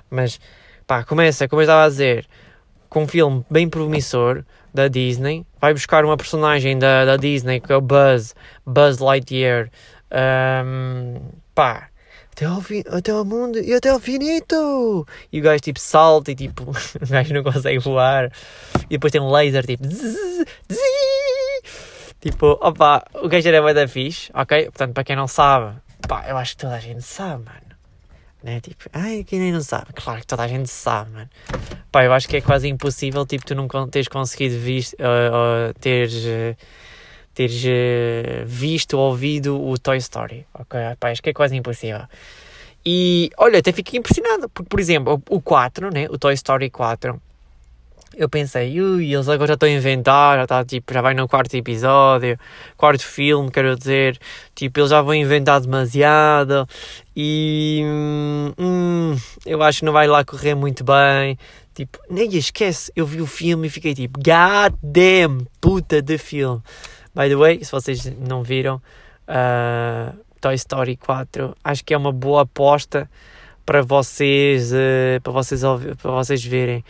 mas 0.10 0.40
pá, 0.86 1.04
começa, 1.04 1.48
como 1.48 1.62
eu 1.62 1.64
estava 1.64 1.86
a 1.86 1.90
dizer, 1.90 2.26
com 2.90 3.04
um 3.04 3.08
filme 3.08 3.46
bem 3.50 3.70
promissor 3.70 4.44
da 4.74 4.88
Disney, 4.88 5.46
vai 5.60 5.74
buscar 5.74 6.06
uma 6.06 6.18
personagem 6.18 6.78
da, 6.78 7.06
da 7.06 7.18
Disney 7.18 7.60
que 7.60 7.72
é 7.72 7.76
o 7.76 7.82
Buzz, 7.82 8.36
Buzz 8.66 9.00
Lightyear, 9.00 9.70
um, 10.66 11.20
pá, 11.56 11.90
até 12.38 12.46
ao, 12.46 12.62
fim, 12.62 12.84
até 12.88 13.12
ao 13.12 13.26
mundo 13.26 13.58
e 13.58 13.74
até 13.74 13.90
ao 13.90 14.00
finito. 14.00 15.08
E 15.34 15.40
o 15.40 15.44
gajo 15.44 15.60
tipo 15.60 15.80
salta 15.80 16.32
e 16.32 16.36
tipo, 16.36 16.70
o 16.70 17.08
gajo 17.10 17.34
não 17.34 17.42
consegue 17.42 17.80
voar. 17.80 18.32
E 18.84 18.90
depois 18.90 19.12
tem 19.12 19.20
um 19.20 19.32
laser 19.32 19.66
tipo. 19.66 19.88
Zzz, 19.88 20.46
zzz, 20.72 22.16
tipo, 22.22 22.46
opa, 22.62 23.04
o 23.16 23.28
gajo 23.28 23.50
era 23.50 23.74
da 23.74 23.88
fixe, 23.88 24.30
ok? 24.36 24.66
Portanto, 24.66 24.94
para 24.94 25.04
quem 25.04 25.16
não 25.16 25.28
sabe, 25.28 25.78
pá, 26.08 26.26
eu 26.30 26.38
acho 26.38 26.52
que 26.52 26.58
toda 26.62 26.76
a 26.76 26.80
gente 26.80 27.02
sabe, 27.02 27.44
mano. 27.44 27.68
Né? 28.44 28.62
Tipo, 28.62 28.84
ai, 28.94 29.24
quem 29.24 29.40
nem 29.40 29.52
não 29.52 29.62
sabe? 29.62 29.88
Claro 29.96 30.20
que 30.20 30.28
toda 30.28 30.44
a 30.44 30.48
gente 30.48 30.70
sabe, 30.70 31.10
mano. 31.10 31.30
Pá, 31.92 32.06
eu 32.06 32.14
acho 32.14 32.30
que 32.30 32.38
é 32.38 32.42
quase 32.42 32.68
impossível, 32.68 33.26
tipo, 33.26 33.44
tu 33.48 33.56
não 33.56 33.68
teres 33.90 34.08
conseguido 34.08 34.60
visto, 34.60 34.94
uh, 34.94 35.72
uh, 35.72 35.74
teres. 35.80 36.14
Uh, 36.14 36.56
teres 37.38 37.64
uh, 37.64 38.46
visto 38.48 38.98
ou 38.98 39.12
ouvido 39.12 39.64
o 39.64 39.78
Toy 39.78 39.98
Story, 39.98 40.44
ok? 40.56 40.80
Pá, 41.00 41.12
acho 41.12 41.22
que 41.22 41.30
é 41.30 41.34
quase 41.34 41.56
impossível. 41.56 42.02
E 42.84 43.30
olha, 43.38 43.60
até 43.60 43.72
fiquei 43.72 44.00
impressionado, 44.00 44.50
porque, 44.50 44.68
por 44.68 44.80
exemplo, 44.80 45.22
o 45.30 45.40
4, 45.40 45.92
né? 45.94 46.08
O 46.10 46.18
Toy 46.18 46.34
Story 46.34 46.72
4, 46.72 47.22
eu 48.16 48.28
pensei, 48.28 48.82
ui, 48.82 49.14
eles 49.14 49.30
agora 49.30 49.50
já 49.50 49.54
estão 49.54 49.70
a 49.70 49.72
inventar, 49.72 50.38
já, 50.38 50.44
está, 50.44 50.66
tipo, 50.66 50.92
já 50.92 51.00
vai 51.00 51.14
no 51.14 51.28
quarto 51.28 51.54
episódio, 51.54 52.40
quarto 52.76 53.06
filme, 53.06 53.52
quero 53.52 53.76
dizer, 53.76 54.18
tipo, 54.56 54.80
eles 54.80 54.90
já 54.90 55.04
vão 55.04 55.14
inventar 55.14 55.62
demasiado 55.62 56.68
e 57.16 57.84
hum, 57.86 59.16
eu 59.46 59.62
acho 59.62 59.80
que 59.80 59.86
não 59.86 59.94
vai 59.94 60.08
lá 60.08 60.26
correr 60.26 60.56
muito 60.56 60.84
bem. 60.84 61.38
Tipo, 61.76 62.00
nem 62.10 62.36
esquece, 62.36 62.92
eu 62.96 63.06
vi 63.06 63.22
o 63.22 63.28
filme 63.28 63.68
e 63.68 63.70
fiquei 63.70 63.94
tipo, 63.94 64.18
god 64.18 64.74
damn, 64.82 65.46
puta 65.62 66.02
de 66.02 66.18
filme. 66.18 66.64
By 67.18 67.30
the 67.30 67.36
way, 67.36 67.66
se 67.66 67.72
vocês 67.72 68.06
não 68.20 68.44
viram, 68.44 68.76
uh, 69.28 70.16
Toy 70.40 70.54
Story 70.54 70.96
4, 70.98 71.56
acho 71.64 71.84
que 71.84 71.96
é 71.96 71.98
uma 71.98 72.12
boa 72.12 72.44
aposta 72.44 73.10
para 73.66 73.82
vocês, 73.82 74.72
uh, 74.72 75.20
para 75.24 75.34
vocês, 75.34 75.62
para 76.00 76.12
vocês 76.12 76.46
verem. 76.46 76.86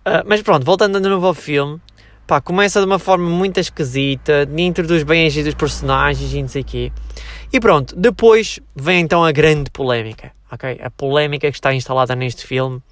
Uh, 0.00 0.26
mas 0.26 0.42
pronto, 0.42 0.64
voltando 0.64 1.00
de 1.00 1.08
novo 1.08 1.28
ao 1.28 1.32
filme, 1.32 1.80
pá, 2.26 2.40
começa 2.40 2.80
de 2.80 2.86
uma 2.86 2.98
forma 2.98 3.30
muito 3.30 3.60
esquisita, 3.60 4.48
introduz 4.56 5.04
bem 5.04 5.28
as 5.28 5.34
dos 5.36 5.54
personagens 5.54 6.34
e 6.34 6.42
não 6.42 6.48
sei 6.48 6.62
o 6.62 6.64
quê. 6.64 6.92
E 7.52 7.60
pronto, 7.60 7.94
depois 7.94 8.58
vem 8.74 9.02
então 9.02 9.24
a 9.24 9.30
grande 9.30 9.70
polémica, 9.70 10.32
ok? 10.50 10.80
A 10.82 10.90
polémica 10.90 11.48
que 11.52 11.56
está 11.56 11.72
instalada 11.72 12.16
neste 12.16 12.44
filme. 12.44 12.82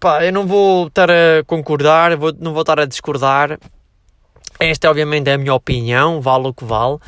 Pá, 0.00 0.24
eu 0.24 0.32
não 0.32 0.44
vou 0.44 0.88
estar 0.88 1.08
a 1.08 1.44
concordar, 1.46 2.16
vou, 2.16 2.34
não 2.36 2.52
vou 2.52 2.62
estar 2.62 2.80
a 2.80 2.84
discordar, 2.84 3.58
esta, 4.58 4.90
obviamente, 4.90 5.28
é 5.28 5.34
a 5.34 5.38
minha 5.38 5.54
opinião, 5.54 6.20
vale 6.20 6.48
o 6.48 6.54
que 6.54 6.64
vale, 6.64 6.98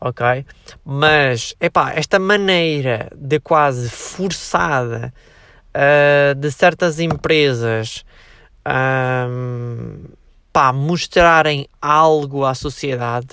ok? 0.00 0.46
Mas, 0.84 1.54
epá, 1.60 1.92
esta 1.94 2.18
maneira 2.18 3.10
de 3.16 3.40
quase 3.40 3.88
forçada 3.88 5.12
uh, 5.74 6.34
de 6.34 6.50
certas 6.50 7.00
empresas 7.00 8.04
um, 8.66 10.04
pá, 10.52 10.72
mostrarem 10.72 11.66
algo 11.80 12.44
à 12.44 12.54
sociedade, 12.54 13.28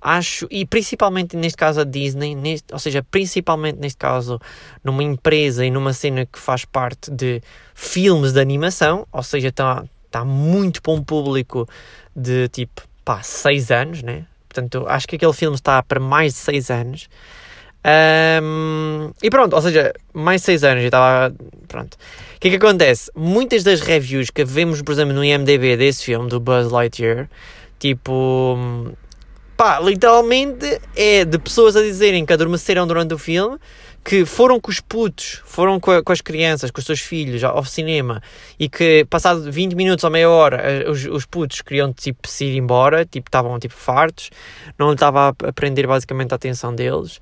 acho, 0.00 0.46
e 0.50 0.66
principalmente 0.66 1.36
neste 1.36 1.56
caso 1.56 1.80
a 1.80 1.84
Disney, 1.84 2.34
neste, 2.34 2.72
ou 2.72 2.78
seja, 2.78 3.02
principalmente 3.02 3.78
neste 3.78 3.98
caso 3.98 4.40
numa 4.82 5.02
empresa 5.02 5.64
e 5.64 5.70
numa 5.70 5.92
cena 5.92 6.26
que 6.26 6.38
faz 6.38 6.64
parte 6.64 7.10
de 7.10 7.42
filmes 7.74 8.32
de 8.32 8.40
animação, 8.40 9.06
ou 9.12 9.22
seja, 9.22 9.48
está 9.48 9.84
tá 10.10 10.24
muito 10.24 10.82
para 10.82 10.92
um 10.92 11.02
público 11.02 11.68
de 12.14 12.48
tipo 12.48 12.82
pá, 13.04 13.22
6 13.22 13.70
anos, 13.70 14.02
né? 14.02 14.24
Portanto, 14.48 14.84
acho 14.88 15.06
que 15.06 15.16
aquele 15.16 15.32
filme 15.32 15.56
está 15.56 15.82
para 15.82 16.00
mais 16.00 16.34
de 16.34 16.38
6 16.38 16.70
anos. 16.70 17.08
Um, 17.86 19.12
e 19.22 19.28
pronto, 19.28 19.54
ou 19.54 19.60
seja, 19.60 19.92
mais 20.12 20.40
de 20.40 20.46
6 20.46 20.64
anos 20.64 20.82
eu 20.82 20.88
estava. 20.88 21.34
Pronto. 21.68 21.94
O 21.94 22.40
que 22.40 22.48
é 22.48 22.50
que 22.52 22.56
acontece? 22.56 23.10
Muitas 23.14 23.62
das 23.62 23.80
reviews 23.80 24.30
que 24.30 24.44
vemos, 24.44 24.80
por 24.80 24.92
exemplo, 24.92 25.12
no 25.12 25.24
IMDb 25.24 25.76
desse 25.76 26.04
filme, 26.04 26.28
do 26.28 26.40
Buzz 26.40 26.70
Lightyear, 26.70 27.28
tipo. 27.78 28.56
pá, 29.56 29.80
literalmente 29.80 30.80
é 30.96 31.24
de 31.24 31.38
pessoas 31.38 31.76
a 31.76 31.82
dizerem 31.82 32.24
que 32.24 32.32
adormeceram 32.32 32.86
durante 32.86 33.12
o 33.12 33.18
filme 33.18 33.58
que 34.04 34.26
foram 34.26 34.60
com 34.60 34.70
os 34.70 34.80
putos, 34.80 35.40
foram 35.46 35.80
com, 35.80 35.90
a, 35.90 36.02
com, 36.02 36.12
as 36.12 36.20
crianças, 36.20 36.70
com 36.70 36.78
os 36.78 36.84
seus 36.84 37.00
filhos 37.00 37.42
ao 37.42 37.64
cinema 37.64 38.22
e 38.58 38.68
que 38.68 39.06
passado 39.08 39.50
20 39.50 39.74
minutos 39.74 40.04
ou 40.04 40.10
meia 40.10 40.28
hora 40.28 40.58
eh, 40.58 40.90
os, 40.90 41.06
os 41.06 41.24
putos 41.24 41.62
queriam 41.62 41.90
tipo 41.90 42.28
se 42.28 42.44
ir 42.44 42.56
embora, 42.56 43.06
tipo 43.06 43.28
estavam 43.28 43.58
tipo 43.58 43.74
fartos, 43.74 44.30
não 44.78 44.92
estava 44.92 45.28
a 45.28 45.52
prender 45.54 45.86
basicamente 45.86 46.32
a 46.32 46.34
atenção 46.34 46.74
deles 46.74 47.18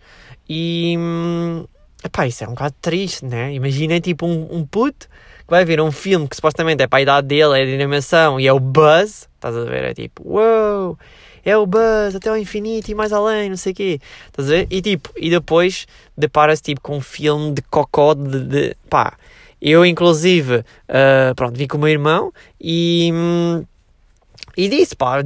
e 0.48 0.96
hum, 0.98 1.64
epá, 2.04 2.26
isso 2.26 2.42
é 2.42 2.48
um 2.48 2.54
bocado 2.54 2.74
triste, 2.80 3.24
né? 3.24 3.54
Imaginem 3.54 4.00
tipo 4.00 4.26
um, 4.26 4.48
um 4.50 4.66
puto 4.66 5.08
que 5.38 5.50
vai 5.50 5.64
ver 5.64 5.80
um 5.80 5.92
filme 5.92 6.26
que 6.26 6.34
supostamente 6.34 6.82
é 6.82 6.88
para 6.88 6.98
a 6.98 7.02
idade 7.02 7.28
dele, 7.28 7.62
é 7.62 7.64
de 7.64 7.74
animação 7.74 8.40
e 8.40 8.48
é 8.48 8.52
o 8.52 8.58
Buzz, 8.58 9.28
estás 9.36 9.56
a 9.56 9.64
ver? 9.64 9.84
É 9.84 9.94
tipo, 9.94 10.22
uou! 10.26 10.88
Wow! 10.88 10.98
É 11.44 11.56
o 11.56 11.66
Buzz 11.66 12.14
até 12.14 12.28
ao 12.28 12.36
infinito 12.36 12.90
e 12.90 12.94
mais 12.94 13.12
além, 13.12 13.50
não 13.50 13.56
sei 13.56 13.72
o 13.72 13.74
quê. 13.74 14.00
Estás 14.26 14.48
a 14.48 14.52
ver? 14.52 14.66
E 14.70 14.80
tipo, 14.80 15.10
e 15.16 15.30
depois 15.30 15.86
depara-se 16.16 16.62
tipo 16.62 16.80
com 16.80 16.96
um 16.96 17.00
filme 17.00 17.52
de 17.52 17.62
cocó 17.62 18.14
de, 18.14 18.40
de 18.40 18.76
pá. 18.88 19.16
Eu, 19.60 19.86
inclusive, 19.86 20.56
uh, 20.58 21.34
pronto, 21.36 21.56
vi 21.56 21.68
com 21.68 21.76
o 21.76 21.80
meu 21.80 21.88
irmão 21.88 22.32
e, 22.60 23.10
hum, 23.14 23.64
e 24.56 24.68
disse, 24.68 24.96
pá, 24.96 25.18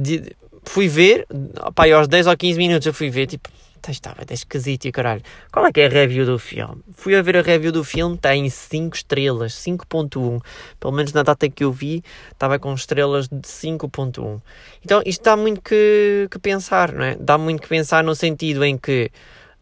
fui 0.63 0.87
ver, 0.87 1.25
pá, 1.73 1.91
aos 1.91 2.07
10 2.07 2.27
ou 2.27 2.37
15 2.37 2.57
minutos 2.57 2.85
eu 2.85 2.93
fui 2.93 3.09
ver, 3.09 3.25
tipo, 3.25 3.49
estava 3.91 4.23
esquisito 4.29 4.85
e 4.85 4.91
caralho. 4.91 5.21
Qual 5.51 5.65
é 5.65 5.71
que 5.71 5.81
é 5.81 5.85
a 5.85 5.89
review 5.89 6.25
do 6.25 6.37
filme? 6.39 6.81
Fui 6.93 7.15
a 7.15 7.21
ver 7.21 7.37
a 7.37 7.41
review 7.41 7.71
do 7.71 7.83
filme, 7.83 8.17
tem 8.17 8.49
5 8.49 8.95
estrelas, 8.95 9.53
5.1. 9.53 10.41
Pelo 10.79 10.93
menos 10.93 11.13
na 11.13 11.23
data 11.23 11.49
que 11.49 11.63
eu 11.63 11.71
vi, 11.71 12.03
estava 12.31 12.59
com 12.59 12.73
estrelas 12.73 13.27
de 13.27 13.41
5.1. 13.41 14.41
Então 14.83 15.01
isto 15.05 15.23
dá 15.23 15.35
muito 15.35 15.61
que, 15.61 16.27
que 16.29 16.39
pensar, 16.39 16.91
não 16.91 17.03
é? 17.03 17.15
Dá 17.19 17.37
muito 17.37 17.61
que 17.61 17.67
pensar 17.67 18.03
no 18.03 18.15
sentido 18.15 18.63
em 18.63 18.77
que 18.77 19.11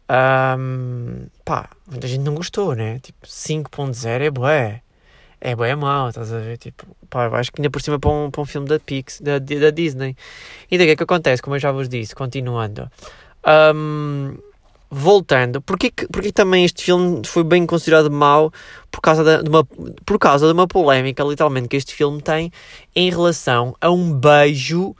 Um, 0.08 1.26
pá, 1.44 1.68
muita 1.86 2.06
gente 2.06 2.22
não 2.22 2.34
gostou, 2.34 2.74
né? 2.74 3.00
Tipo, 3.00 3.26
5.0 3.26 4.20
é 4.20 4.30
bué. 4.30 4.82
É 5.40 5.54
bué 5.54 5.74
mau, 5.74 6.08
estás 6.08 6.32
a 6.32 6.38
ver? 6.38 6.56
Tipo, 6.58 6.86
pá, 7.10 7.26
acho 7.38 7.52
que 7.52 7.60
ainda 7.60 7.70
por 7.70 7.82
cima 7.82 7.98
para 7.98 8.10
um, 8.10 8.30
para 8.30 8.40
um 8.40 8.44
filme 8.46 8.68
da 8.68 8.78
Pix, 8.78 9.20
da, 9.20 9.38
da 9.38 9.70
Disney. 9.70 10.16
E 10.70 10.78
daí 10.78 10.86
o 10.86 10.88
que 10.88 10.92
é 10.92 10.96
que 10.96 11.02
acontece? 11.02 11.42
Como 11.42 11.56
eu 11.56 11.60
já 11.60 11.72
vos 11.72 11.88
disse, 11.88 12.14
continuando. 12.14 12.90
Um, 13.46 14.36
voltando, 14.90 15.60
porque, 15.60 15.90
também 16.32 16.64
este 16.64 16.84
filme 16.84 17.22
foi 17.26 17.44
bem 17.44 17.66
considerado 17.66 18.10
mau 18.10 18.52
por 18.90 19.00
causa, 19.00 19.24
de, 19.24 19.42
de 19.42 19.48
uma, 19.48 19.64
por 19.64 20.18
causa 20.18 20.46
de 20.46 20.52
uma 20.52 20.66
polémica, 20.66 21.22
literalmente, 21.22 21.68
que 21.68 21.76
este 21.76 21.94
filme 21.94 22.22
tem 22.22 22.52
em 22.94 23.10
relação 23.10 23.76
a 23.80 23.90
um 23.90 24.12
beijo 24.12 24.94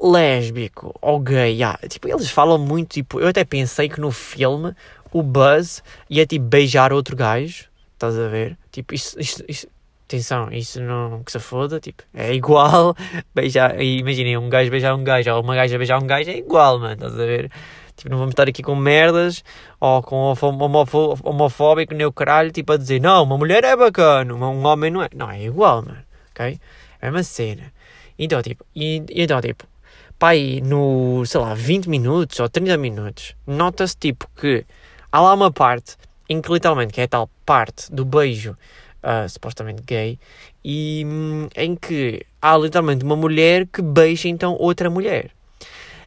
lésbico 0.00 0.94
ou 1.00 1.20
gay. 1.20 1.54
Yeah. 1.54 1.78
Tipo, 1.88 2.08
eles 2.08 2.30
falam 2.30 2.58
muito, 2.58 2.88
tipo, 2.88 3.20
eu 3.20 3.28
até 3.28 3.44
pensei 3.44 3.88
que 3.88 4.00
no 4.00 4.10
filme 4.10 4.74
o 5.12 5.22
Buzz 5.22 5.82
ia 6.08 6.26
tipo 6.26 6.46
beijar 6.46 6.92
outro 6.92 7.14
gajo, 7.14 7.66
estás 7.92 8.18
a 8.18 8.28
ver? 8.28 8.58
Tipo, 8.72 8.94
isso, 8.94 9.20
isso, 9.20 9.44
isso 9.46 9.66
atenção, 10.16 10.48
isso 10.52 10.80
não 10.80 11.22
que 11.22 11.32
se 11.32 11.38
foda, 11.38 11.80
tipo, 11.80 12.02
é 12.12 12.34
igual 12.34 12.94
beijar, 13.34 13.80
imaginem, 13.80 14.36
um 14.36 14.48
gajo 14.48 14.70
beijar 14.70 14.94
um 14.94 15.02
gajo 15.02 15.32
ou 15.32 15.42
uma 15.42 15.54
gaja 15.54 15.78
beijar 15.78 16.02
um 16.02 16.06
gajo 16.06 16.30
é 16.30 16.36
igual, 16.36 16.78
mano, 16.78 16.94
estás 16.94 17.14
a 17.14 17.24
ver? 17.24 17.50
Tipo, 17.96 18.10
não 18.10 18.18
vamos 18.18 18.32
estar 18.32 18.48
aqui 18.48 18.62
com 18.62 18.74
merdas 18.74 19.44
ou 19.78 20.02
com 20.02 20.34
homofóbico 21.24 21.94
nem 21.94 22.06
o 22.06 22.12
caralho, 22.12 22.50
tipo, 22.50 22.72
a 22.72 22.76
dizer, 22.76 23.00
não, 23.00 23.22
uma 23.22 23.38
mulher 23.38 23.64
é 23.64 23.76
bacana, 23.76 24.34
um 24.34 24.66
homem 24.66 24.90
não 24.90 25.02
é. 25.02 25.08
Não, 25.14 25.30
é 25.30 25.44
igual, 25.44 25.82
mano, 25.82 26.02
ok? 26.30 26.58
É 27.00 27.10
uma 27.10 27.22
cena. 27.22 27.72
Então, 28.18 28.42
tipo, 28.42 28.64
e, 28.74 29.02
então, 29.10 29.40
tipo, 29.40 29.66
pai, 30.18 30.60
no, 30.64 31.24
sei 31.26 31.40
lá, 31.40 31.54
20 31.54 31.88
minutos 31.88 32.40
ou 32.40 32.48
30 32.48 32.76
minutos, 32.76 33.34
nota-se, 33.46 33.96
tipo, 33.96 34.28
que 34.36 34.64
há 35.10 35.20
lá 35.20 35.34
uma 35.34 35.50
parte 35.52 35.96
em 36.28 36.40
que, 36.40 36.50
literalmente, 36.52 36.92
que 36.94 37.00
é 37.00 37.04
a 37.04 37.08
tal 37.08 37.30
parte 37.44 37.92
do 37.92 38.04
beijo 38.04 38.56
uh, 39.02 39.28
supostamente 39.28 39.82
gay, 39.82 40.18
e 40.64 41.04
um, 41.06 41.48
em 41.56 41.74
que 41.76 42.24
há 42.40 42.56
literalmente 42.56 43.04
uma 43.04 43.16
mulher 43.16 43.66
que 43.66 43.82
beija 43.82 44.28
então 44.28 44.56
outra 44.58 44.88
mulher. 44.88 45.30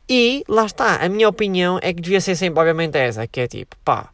E 0.07 0.43
lá 0.47 0.65
está, 0.65 0.97
a 0.97 1.09
minha 1.09 1.27
opinião 1.27 1.79
é 1.81 1.93
que 1.93 2.01
devia 2.01 2.21
ser 2.21 2.35
sempre, 2.35 2.59
obviamente, 2.59 2.95
essa: 2.97 3.25
que 3.27 3.39
é 3.41 3.47
tipo, 3.47 3.75
pá, 3.83 4.09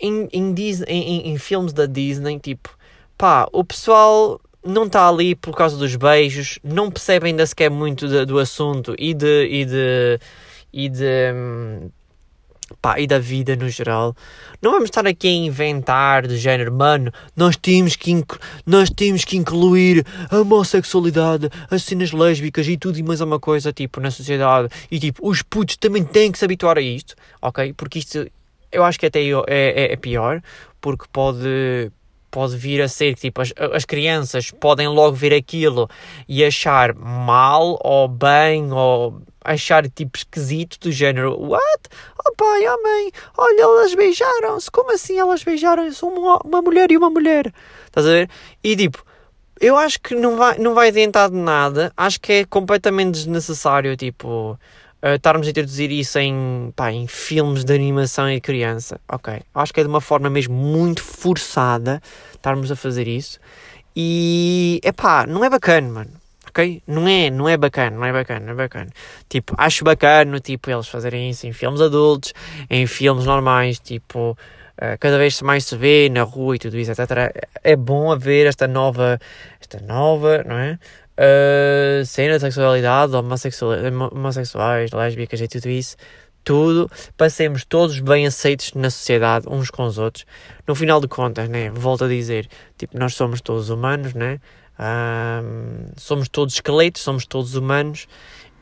em, 0.00 0.28
em, 0.32 0.52
Disney, 0.52 0.86
em, 0.88 1.28
em 1.30 1.38
filmes 1.38 1.72
da 1.72 1.86
Disney, 1.86 2.38
tipo, 2.38 2.76
pá, 3.18 3.48
o 3.52 3.64
pessoal 3.64 4.40
não 4.64 4.84
está 4.84 5.08
ali 5.08 5.34
por 5.34 5.54
causa 5.54 5.76
dos 5.76 5.94
beijos, 5.94 6.58
não 6.64 6.90
percebe 6.90 7.26
ainda 7.26 7.46
sequer 7.46 7.70
muito 7.70 8.08
de, 8.08 8.24
do 8.24 8.38
assunto 8.38 8.94
e 8.98 9.14
de. 9.14 9.46
E 9.50 9.64
de, 9.64 10.20
e 10.72 10.88
de 10.90 11.32
hum, 11.34 11.90
pá, 12.80 12.98
e 13.00 13.06
da 13.06 13.18
vida 13.18 13.56
no 13.56 13.68
geral. 13.68 14.14
Não 14.60 14.72
vamos 14.72 14.86
estar 14.86 15.06
aqui 15.06 15.28
a 15.28 15.32
inventar 15.32 16.26
de 16.26 16.36
género, 16.36 16.72
mano, 16.72 17.12
nós 17.36 17.56
temos 17.56 17.96
que, 17.96 18.24
nós 18.64 18.90
temos 18.90 19.24
que 19.24 19.36
incluir 19.36 20.04
a 20.30 20.40
homossexualidade, 20.40 21.50
as 21.70 21.82
cenas 21.82 22.12
lésbicas 22.12 22.66
e 22.66 22.76
tudo 22.76 22.98
e 22.98 23.02
mais 23.02 23.20
uma 23.20 23.38
coisa, 23.38 23.72
tipo, 23.72 24.00
na 24.00 24.10
sociedade. 24.10 24.68
E 24.90 24.98
tipo, 24.98 25.26
os 25.28 25.42
putos 25.42 25.76
também 25.76 26.04
têm 26.04 26.32
que 26.32 26.38
se 26.38 26.44
habituar 26.44 26.78
a 26.78 26.80
isto, 26.80 27.14
ok? 27.40 27.72
Porque 27.74 27.98
isto, 27.98 28.26
eu 28.72 28.84
acho 28.84 28.98
que 28.98 29.06
até 29.06 29.22
é, 29.22 29.32
é, 29.48 29.92
é 29.92 29.96
pior, 29.96 30.42
porque 30.80 31.04
pode 31.12 31.90
pode 32.36 32.54
vir 32.54 32.82
a 32.82 32.88
ser 32.88 33.14
que 33.14 33.22
tipo, 33.22 33.40
as, 33.40 33.50
as 33.72 33.86
crianças 33.86 34.50
podem 34.50 34.86
logo 34.86 35.16
ver 35.16 35.32
aquilo 35.32 35.88
e 36.28 36.44
achar 36.44 36.94
mal 36.94 37.80
ou 37.82 38.06
bem 38.06 38.70
ou 38.70 39.22
achar 39.42 39.88
tipo 39.88 40.18
esquisito 40.18 40.78
do 40.78 40.92
género 40.92 41.34
What? 41.40 41.88
Oh 42.26 42.34
pai, 42.34 42.68
oh 42.68 42.82
mãe, 42.82 43.10
olha, 43.38 43.62
elas 43.62 43.94
beijaram-se, 43.94 44.70
como 44.70 44.92
assim 44.92 45.18
elas 45.18 45.42
beijaram-se? 45.42 46.04
Uma, 46.04 46.38
uma 46.44 46.60
mulher 46.60 46.92
e 46.92 46.98
uma 46.98 47.08
mulher, 47.08 47.50
estás 47.86 48.06
a 48.06 48.10
ver? 48.10 48.30
E 48.62 48.76
tipo, 48.76 49.02
eu 49.58 49.74
acho 49.74 49.98
que 49.98 50.14
não 50.14 50.36
vai, 50.36 50.58
não 50.58 50.74
vai 50.74 50.88
adiantar 50.88 51.30
de 51.30 51.36
nada, 51.36 51.90
acho 51.96 52.20
que 52.20 52.32
é 52.34 52.44
completamente 52.44 53.14
desnecessário, 53.14 53.96
tipo, 53.96 54.60
uh, 55.02 55.14
estarmos 55.14 55.46
a 55.46 55.50
introduzir 55.50 55.90
isso 55.90 56.18
em, 56.18 56.72
pá, 56.74 56.92
em 56.92 57.06
filmes 57.06 57.64
de 57.64 57.74
animação 57.74 58.30
e 58.30 58.40
criança, 58.40 59.00
ok? 59.08 59.40
Acho 59.54 59.72
que 59.72 59.80
é 59.80 59.82
de 59.82 59.88
uma 59.88 60.00
forma 60.00 60.30
mesmo 60.30 60.54
muito 60.54 61.02
forçada 61.02 62.00
estarmos 62.34 62.70
a 62.70 62.76
fazer 62.76 63.08
isso. 63.08 63.38
E, 63.94 64.80
é 64.84 64.92
pá, 64.92 65.26
não 65.26 65.44
é 65.44 65.50
bacana, 65.50 65.88
mano. 65.88 66.10
Ok? 66.48 66.82
Não 66.86 67.06
é, 67.06 67.28
não 67.30 67.48
é 67.48 67.56
bacana, 67.56 67.96
não 67.96 68.04
é 68.04 68.12
bacana, 68.12 68.46
não 68.46 68.52
é 68.52 68.56
bacana. 68.56 68.90
Tipo, 69.28 69.54
acho 69.58 69.84
bacana, 69.84 70.40
tipo, 70.40 70.70
eles 70.70 70.88
fazerem 70.88 71.30
isso 71.30 71.46
em 71.46 71.52
filmes 71.52 71.80
adultos, 71.80 72.32
em 72.70 72.86
filmes 72.86 73.26
normais, 73.26 73.78
tipo, 73.78 74.30
uh, 74.30 74.98
cada 74.98 75.18
vez 75.18 75.40
mais 75.42 75.64
se 75.64 75.76
vê 75.76 76.08
na 76.08 76.22
rua 76.22 76.56
e 76.56 76.58
tudo 76.58 76.78
isso, 76.78 76.90
etc. 76.90 77.34
É 77.62 77.76
bom 77.76 78.10
haver 78.10 78.46
esta 78.46 78.66
nova, 78.66 79.18
esta 79.60 79.80
nova, 79.80 80.44
não 80.44 80.56
é? 80.56 80.78
Uh, 81.18 82.04
cena 82.04 82.34
de 82.34 82.40
sexualidade, 82.40 83.12
homossexuais, 83.14 84.90
lésbicas 84.92 85.40
e 85.40 85.48
tudo 85.48 85.68
isso, 85.68 85.96
tudo, 86.44 86.90
para 87.16 87.28
sermos 87.28 87.64
todos 87.64 87.98
bem 87.98 88.26
aceitos 88.26 88.72
na 88.74 88.88
sociedade, 88.88 89.46
uns 89.48 89.68
com 89.70 89.84
os 89.84 89.98
outros. 89.98 90.24
No 90.66 90.74
final 90.74 91.00
de 91.00 91.08
contas, 91.08 91.48
né, 91.48 91.70
volto 91.70 92.04
a 92.04 92.08
dizer, 92.08 92.48
tipo, 92.78 92.96
nós 92.96 93.14
somos 93.14 93.40
todos 93.40 93.68
humanos, 93.68 94.14
né? 94.14 94.40
Um, 94.78 95.88
somos 95.96 96.28
todos 96.28 96.54
esqueletos, 96.54 97.00
somos 97.00 97.24
todos 97.24 97.54
humanos 97.54 98.06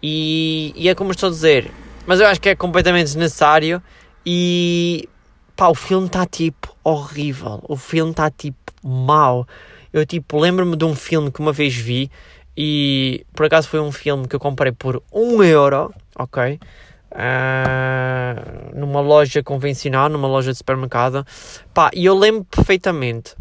e, 0.00 0.72
e 0.76 0.88
é 0.88 0.94
como 0.94 1.10
estou 1.10 1.28
a 1.28 1.30
dizer, 1.30 1.70
mas 2.06 2.20
eu 2.20 2.26
acho 2.28 2.40
que 2.40 2.50
é 2.50 2.54
completamente 2.54 3.06
desnecessário 3.06 3.82
e 4.24 5.08
pá, 5.56 5.68
o 5.68 5.74
filme 5.74 6.06
está 6.06 6.24
tipo 6.24 6.74
horrível, 6.84 7.60
o 7.68 7.76
filme 7.76 8.12
está 8.12 8.30
tipo 8.30 8.72
mau. 8.82 9.46
Eu 9.92 10.04
tipo 10.06 10.38
lembro-me 10.38 10.76
de 10.76 10.84
um 10.84 10.94
filme 10.94 11.30
que 11.30 11.40
uma 11.40 11.52
vez 11.52 11.74
vi 11.74 12.10
e 12.56 13.26
por 13.34 13.46
acaso 13.46 13.68
foi 13.68 13.80
um 13.80 13.90
filme 13.90 14.28
que 14.28 14.36
eu 14.36 14.40
comprei 14.40 14.72
por 14.72 15.02
1 15.12 15.42
euro, 15.42 15.92
ok? 16.16 16.58
Uh, 17.10 18.76
numa 18.76 19.00
loja 19.00 19.42
convencional, 19.42 20.08
numa 20.08 20.28
loja 20.28 20.52
de 20.52 20.58
supermercado. 20.58 21.26
Pá, 21.72 21.90
e 21.94 22.04
eu 22.04 22.16
lembro 22.16 22.44
perfeitamente 22.44 23.34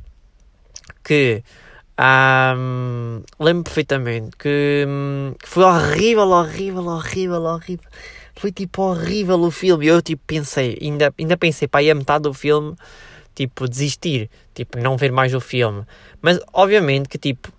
que. 1.03 1.43
Um, 1.95 3.21
lembro 3.39 3.65
perfeitamente 3.65 4.35
que, 4.35 4.87
que, 5.39 5.47
foi 5.47 5.63
horrível, 5.63 6.27
horrível, 6.29 6.87
horrível, 6.87 7.43
horrível. 7.43 7.89
Foi 8.35 8.51
tipo 8.51 8.81
horrível 8.81 9.39
o 9.41 9.51
filme. 9.51 9.85
Eu 9.87 10.01
tipo 10.01 10.23
pensei, 10.25 10.77
ainda, 10.81 11.13
ainda 11.19 11.37
pensei 11.37 11.67
para 11.67 11.83
ir 11.83 11.91
a 11.91 11.95
metade 11.95 12.23
do 12.23 12.33
filme, 12.33 12.75
tipo 13.35 13.67
desistir, 13.67 14.29
tipo 14.55 14.79
não 14.79 14.97
ver 14.97 15.11
mais 15.11 15.35
o 15.35 15.39
filme. 15.39 15.83
Mas 16.19 16.39
obviamente 16.51 17.07
que 17.07 17.19
tipo 17.19 17.51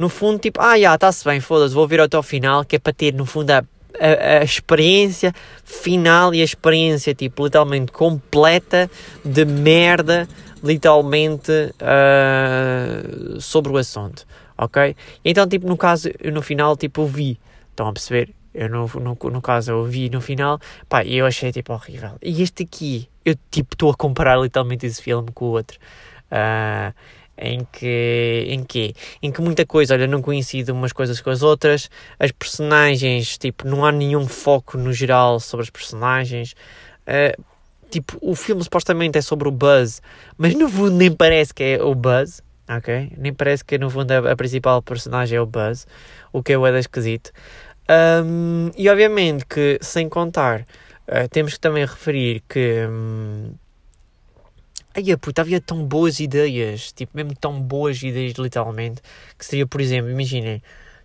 no 0.00 0.08
fundo, 0.08 0.38
tipo, 0.38 0.58
ah, 0.62 0.78
já, 0.80 0.94
está-se 0.94 1.22
bem, 1.26 1.40
foda-se, 1.40 1.74
vou 1.74 1.86
vir 1.86 2.00
até 2.00 2.16
ao 2.16 2.22
final, 2.22 2.64
que 2.64 2.76
é 2.76 2.78
para 2.78 2.90
ter, 2.90 3.12
no 3.12 3.26
fundo, 3.26 3.50
a, 3.50 3.58
a, 3.58 4.38
a, 4.38 4.42
experiência 4.42 5.30
final 5.62 6.34
e 6.34 6.40
a 6.40 6.44
experiência, 6.44 7.14
tipo, 7.14 7.44
literalmente 7.44 7.92
completa 7.92 8.90
de 9.22 9.44
merda, 9.44 10.26
literalmente, 10.64 11.52
uh, 11.52 13.38
sobre 13.42 13.72
o 13.72 13.76
assunto, 13.76 14.26
ok? 14.56 14.96
Então, 15.22 15.46
tipo, 15.46 15.66
no 15.68 15.76
caso, 15.76 16.08
eu 16.18 16.32
no 16.32 16.40
final, 16.40 16.78
tipo, 16.78 17.04
vi, 17.04 17.38
estão 17.68 17.86
a 17.86 17.92
perceber? 17.92 18.30
Eu, 18.54 18.70
no, 18.70 18.90
no, 18.94 19.30
no 19.30 19.42
caso, 19.42 19.70
eu 19.70 19.84
vi 19.84 20.08
no 20.08 20.22
final, 20.22 20.58
pá, 20.88 21.04
eu 21.04 21.26
achei, 21.26 21.52
tipo, 21.52 21.74
horrível. 21.74 22.12
E 22.22 22.40
este 22.40 22.62
aqui, 22.62 23.06
eu, 23.22 23.34
tipo, 23.50 23.74
estou 23.74 23.90
a 23.90 23.94
comparar 23.94 24.40
literalmente 24.40 24.86
esse 24.86 25.02
filme 25.02 25.28
com 25.34 25.44
o 25.44 25.48
outro. 25.48 25.78
Uh, 26.32 26.94
em 27.40 27.66
que, 27.72 28.44
em 28.48 28.62
que, 28.62 28.94
em 29.22 29.32
que 29.32 29.40
muita 29.40 29.64
coisa, 29.64 29.94
olha, 29.94 30.06
não 30.06 30.20
coincide 30.20 30.70
umas 30.70 30.92
coisas 30.92 31.20
com 31.20 31.30
as 31.30 31.42
outras, 31.42 31.90
as 32.18 32.30
personagens, 32.30 33.38
tipo, 33.38 33.66
não 33.66 33.84
há 33.84 33.90
nenhum 33.90 34.28
foco 34.28 34.76
no 34.76 34.92
geral 34.92 35.40
sobre 35.40 35.64
as 35.64 35.70
personagens, 35.70 36.54
uh, 37.08 37.42
tipo, 37.90 38.18
o 38.20 38.34
filme 38.34 38.62
supostamente 38.62 39.18
é 39.18 39.22
sobre 39.22 39.48
o 39.48 39.50
Buzz, 39.50 40.02
mas 40.36 40.54
no 40.54 40.68
fundo 40.68 40.92
nem 40.92 41.10
parece 41.10 41.54
que 41.54 41.62
é 41.62 41.82
o 41.82 41.94
Buzz, 41.94 42.42
ok? 42.68 43.12
Nem 43.16 43.32
parece 43.32 43.64
que 43.64 43.78
no 43.78 43.88
fundo 43.88 44.12
a, 44.12 44.32
a 44.32 44.36
principal 44.36 44.82
personagem 44.82 45.38
é 45.38 45.40
o 45.40 45.46
Buzz, 45.46 45.86
o 46.32 46.42
que 46.42 46.52
é 46.52 46.58
o 46.58 46.66
esquisito. 46.76 47.32
Um, 47.88 48.70
e 48.76 48.88
obviamente 48.88 49.46
que, 49.46 49.78
sem 49.80 50.08
contar, 50.08 50.60
uh, 50.60 51.28
temos 51.30 51.54
que 51.54 51.60
também 51.60 51.84
referir 51.84 52.42
que... 52.48 52.86
Um, 52.88 53.52
Ai, 54.94 55.16
puta, 55.16 55.42
havia 55.42 55.60
tão 55.60 55.84
boas 55.84 56.18
ideias, 56.18 56.90
tipo, 56.92 57.16
mesmo 57.16 57.34
tão 57.34 57.60
boas 57.60 58.02
ideias, 58.02 58.34
literalmente, 58.34 59.00
que 59.38 59.44
seria, 59.44 59.64
por 59.64 59.80
exemplo, 59.80 60.10
imaginem, 60.10 60.60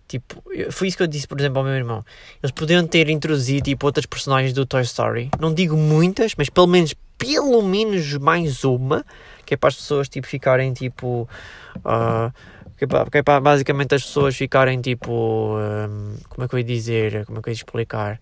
tipo, 0.08 0.42
foi 0.72 0.88
isso 0.88 0.96
que 0.96 1.02
eu 1.04 1.06
disse, 1.06 1.28
por 1.28 1.38
exemplo, 1.38 1.58
ao 1.58 1.64
meu 1.64 1.74
irmão. 1.74 2.04
Eles 2.42 2.50
poderiam 2.50 2.84
ter 2.84 3.08
introduzido, 3.08 3.62
tipo, 3.62 3.86
outras 3.86 4.04
personagens 4.04 4.52
do 4.52 4.66
Toy 4.66 4.82
Story. 4.82 5.30
Não 5.38 5.54
digo 5.54 5.76
muitas, 5.76 6.34
mas 6.36 6.50
pelo 6.50 6.66
menos, 6.66 6.94
pelo 7.16 7.62
menos 7.62 8.14
mais 8.14 8.64
uma, 8.64 9.04
que 9.44 9.54
é 9.54 9.56
para 9.56 9.68
as 9.68 9.76
pessoas, 9.76 10.08
tipo, 10.08 10.26
ficarem, 10.26 10.72
tipo, 10.72 11.28
uh, 11.76 12.32
que, 12.76 12.84
é 12.84 12.86
para, 12.88 13.10
que 13.10 13.18
é 13.18 13.22
para 13.22 13.40
basicamente 13.40 13.94
as 13.94 14.02
pessoas 14.02 14.34
ficarem, 14.36 14.80
tipo, 14.80 15.56
um, 15.58 16.16
como 16.28 16.44
é 16.44 16.48
que 16.48 16.54
eu 16.56 16.58
ia 16.58 16.64
dizer, 16.64 17.24
como 17.24 17.38
é 17.38 17.42
que 17.42 17.48
eu 17.50 17.52
ia 17.52 17.56
explicar? 17.56 18.20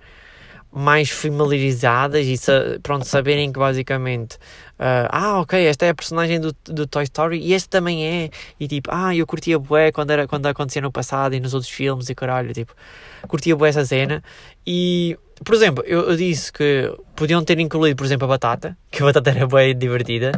Mais 0.74 1.10
familiarizadas 1.10 2.26
e 2.26 2.36
pronto, 2.82 3.04
saberem 3.04 3.52
que 3.52 3.58
basicamente 3.58 4.38
Uh, 4.74 5.06
ah, 5.08 5.40
ok, 5.40 5.64
esta 5.66 5.86
é 5.86 5.90
a 5.90 5.94
personagem 5.94 6.40
do, 6.40 6.54
do 6.64 6.84
Toy 6.84 7.04
Story 7.04 7.38
e 7.38 7.52
este 7.52 7.68
também 7.68 8.04
é. 8.04 8.30
E 8.58 8.66
tipo, 8.66 8.90
ah, 8.92 9.14
eu 9.14 9.24
curtia 9.24 9.56
bué 9.56 9.92
quando, 9.92 10.10
era, 10.10 10.26
quando 10.26 10.46
acontecia 10.46 10.82
no 10.82 10.90
passado 10.90 11.34
e 11.34 11.40
nos 11.40 11.54
outros 11.54 11.70
filmes 11.70 12.08
e 12.08 12.14
caralho, 12.14 12.52
tipo, 12.52 12.74
curtia 13.28 13.54
bué 13.54 13.68
essa 13.68 13.84
cena. 13.84 14.22
E, 14.66 15.16
por 15.44 15.54
exemplo, 15.54 15.84
eu, 15.86 16.10
eu, 16.10 16.16
disse 16.16 16.52
que 16.52 16.92
podiam 17.14 17.44
ter 17.44 17.60
incluído, 17.60 17.96
por 17.96 18.04
exemplo, 18.04 18.24
a 18.24 18.28
batata, 18.28 18.76
que 18.90 19.00
a 19.00 19.06
batata 19.06 19.30
era 19.30 19.46
bué 19.46 19.72
divertida, 19.74 20.32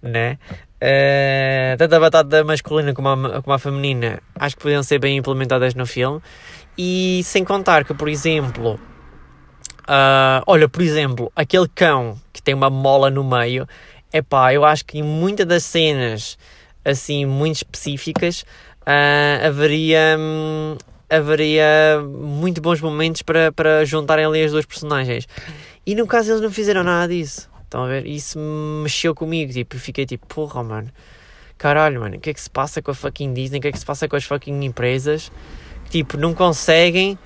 né? 0.00 0.38
Uh, 0.76 1.76
tanto 1.76 1.94
a 1.96 2.00
batata 2.00 2.44
masculina 2.44 2.94
como 2.94 3.08
a, 3.08 3.42
como 3.42 3.52
a 3.52 3.58
feminina, 3.58 4.22
acho 4.36 4.56
que 4.56 4.62
podiam 4.62 4.84
ser 4.84 5.00
bem 5.00 5.16
implementadas 5.16 5.74
no 5.74 5.84
filme. 5.84 6.20
E 6.78 7.22
sem 7.24 7.44
contar 7.44 7.84
que, 7.84 7.92
por 7.92 8.08
exemplo, 8.08 8.78
Uh, 9.90 10.38
olha, 10.46 10.68
por 10.68 10.82
exemplo, 10.82 11.32
aquele 11.34 11.66
cão 11.66 12.16
que 12.32 12.40
tem 12.40 12.54
uma 12.54 12.70
mola 12.70 13.10
no 13.10 13.24
meio, 13.24 13.66
é 14.12 14.22
pá, 14.22 14.54
eu 14.54 14.64
acho 14.64 14.84
que 14.84 15.00
em 15.00 15.02
muitas 15.02 15.44
das 15.44 15.64
cenas 15.64 16.38
assim 16.84 17.26
muito 17.26 17.56
específicas 17.56 18.44
uh, 18.82 19.46
haveria, 19.46 20.16
um, 20.16 20.76
haveria 21.10 22.00
muito 22.08 22.60
bons 22.60 22.80
momentos 22.80 23.22
para, 23.22 23.50
para 23.50 23.84
juntarem 23.84 24.24
ali 24.24 24.44
as 24.44 24.52
duas 24.52 24.64
personagens. 24.64 25.26
E 25.84 25.96
no 25.96 26.06
caso 26.06 26.30
eles 26.30 26.40
não 26.40 26.52
fizeram 26.52 26.84
nada 26.84 27.12
disso. 27.12 27.50
Estão 27.64 27.82
a 27.82 27.88
ver? 27.88 28.06
Isso 28.06 28.38
mexeu 28.84 29.12
comigo, 29.12 29.52
tipo, 29.52 29.76
fiquei 29.76 30.06
tipo, 30.06 30.24
porra, 30.24 30.62
mano. 30.62 30.88
Caralho, 31.58 32.00
mano, 32.00 32.16
o 32.16 32.20
que 32.20 32.30
é 32.30 32.34
que 32.34 32.40
se 32.40 32.48
passa 32.48 32.80
com 32.80 32.92
a 32.92 32.94
fucking 32.94 33.34
Disney? 33.34 33.58
O 33.58 33.60
que 33.60 33.68
é 33.68 33.72
que 33.72 33.78
se 33.78 33.84
passa 33.84 34.06
com 34.08 34.14
as 34.14 34.24
fucking 34.24 34.62
empresas? 34.64 35.32
Que, 35.84 35.90
tipo, 35.90 36.16
não 36.16 36.32
conseguem 36.32 37.18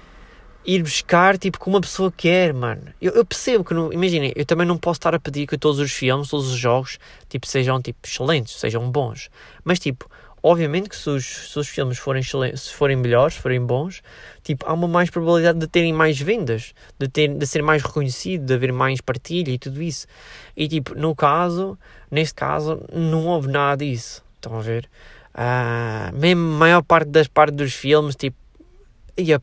ir 0.64 0.82
buscar 0.82 1.36
tipo 1.36 1.60
que 1.60 1.68
uma 1.68 1.80
pessoa 1.80 2.12
quer, 2.14 2.54
mano. 2.54 2.82
Eu, 3.00 3.12
eu 3.12 3.24
percebo 3.24 3.64
que 3.64 3.74
não. 3.74 3.92
Imaginem, 3.92 4.32
eu 4.34 4.44
também 4.44 4.66
não 4.66 4.78
posso 4.78 4.98
estar 4.98 5.14
a 5.14 5.20
pedir 5.20 5.46
que 5.46 5.58
todos 5.58 5.78
os 5.78 5.92
filmes, 5.92 6.28
todos 6.28 6.50
os 6.50 6.56
jogos, 6.56 6.98
tipo, 7.28 7.46
sejam 7.46 7.80
tipo 7.80 7.98
excelentes, 8.04 8.58
sejam 8.58 8.90
bons. 8.90 9.30
Mas 9.62 9.78
tipo, 9.78 10.08
obviamente 10.42 10.88
que 10.88 10.96
se 10.96 11.08
os, 11.10 11.24
se 11.24 11.58
os 11.58 11.68
filmes 11.68 11.98
forem 11.98 12.22
se 12.22 12.72
forem 12.72 12.96
melhores, 12.96 13.36
forem 13.36 13.60
bons, 13.60 14.02
tipo, 14.42 14.66
há 14.66 14.72
uma 14.72 14.88
mais 14.88 15.10
probabilidade 15.10 15.58
de 15.58 15.66
terem 15.66 15.92
mais 15.92 16.18
vendas, 16.18 16.74
de, 16.98 17.08
ter, 17.08 17.28
de 17.28 17.46
ser 17.46 17.62
mais 17.62 17.82
reconhecido, 17.82 18.44
de 18.44 18.54
haver 18.54 18.72
mais 18.72 19.00
partilha 19.00 19.50
e 19.50 19.58
tudo 19.58 19.82
isso. 19.82 20.06
E 20.56 20.66
tipo, 20.68 20.94
no 20.94 21.14
caso, 21.14 21.78
neste 22.10 22.34
caso, 22.34 22.82
não 22.92 23.26
houve 23.26 23.48
nada 23.48 23.84
disso. 23.84 24.22
Estão 24.36 24.58
a 24.58 24.60
ver? 24.60 24.88
Uh, 25.34 26.16
mesmo 26.16 26.54
a 26.54 26.58
maior 26.58 26.82
parte 26.82 27.08
das 27.08 27.26
partes 27.26 27.56
dos 27.56 27.72
filmes, 27.72 28.14
tipo, 28.14 28.36
e 29.16 29.32
há 29.32 29.40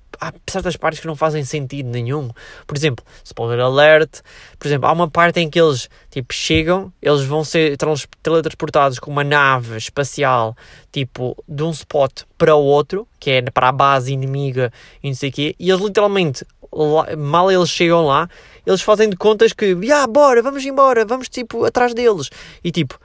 certas 0.48 0.75
partes 0.75 1.00
que 1.00 1.08
não 1.08 1.16
fazem 1.16 1.44
sentido 1.44 1.90
nenhum. 1.90 2.30
Por 2.68 2.75
exemplo, 2.78 3.06
spoiler 3.24 3.60
alert, 3.60 4.22
por 4.60 4.68
exemplo, 4.68 4.88
há 4.88 4.92
uma 4.92 5.10
parte 5.10 5.40
em 5.40 5.50
que 5.50 5.60
eles 5.60 5.90
tipo 6.10 6.34
chegam, 6.34 6.92
eles 7.01 7.24
vão 7.24 7.44
ser 7.44 7.78
teletransportados 8.22 9.00
com 9.00 9.10
uma 9.10 9.24
nave 9.24 9.78
espacial, 9.78 10.56
tipo, 10.92 11.42
de 11.48 11.63
um 11.63 11.72
spot 11.72 12.24
para 12.38 12.56
o 12.56 12.63
outro, 12.63 13.08
que 13.20 13.32
é 13.32 13.42
para 13.42 13.70
a 13.70 13.72
base 13.72 14.12
inimiga 14.12 14.72
e 15.01 15.08
não 15.08 15.16
sei 15.16 15.30
o 15.30 15.34
quê, 15.34 15.56
e 15.58 15.70
eles 15.70 15.82
literalmente, 15.82 16.46
lá, 16.72 17.16
mal 17.16 17.51
eles 17.51 17.70
chegam 17.70 18.06
lá, 18.06 18.30
eles 18.66 18.82
fazem 18.82 19.10
de 19.10 19.16
contas 19.16 19.54
que, 19.54 19.78
ah, 19.92 20.08
bora, 20.08 20.42
vamos 20.42 20.66
embora, 20.66 21.06
vamos 21.06 21.30
tipo 21.30 21.66
atrás 21.66 21.94
deles. 21.94 22.30
E 22.63 22.72
tipo, 22.72 23.00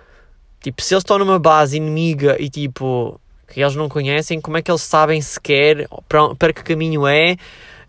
tipo, 0.60 0.82
se 0.82 0.94
eles 0.94 1.02
estão 1.02 1.18
numa 1.18 1.38
base 1.38 1.76
inimiga 1.76 2.36
e 2.40 2.48
tipo 2.50 3.20
que 3.48 3.60
eles 3.60 3.76
não 3.76 3.88
conhecem, 3.88 4.40
como 4.40 4.56
é 4.56 4.62
que 4.62 4.70
eles 4.70 4.82
sabem 4.82 5.20
sequer 5.20 5.88
para, 6.08 6.34
para 6.34 6.52
que 6.52 6.62
caminho 6.62 7.06
é? 7.06 7.36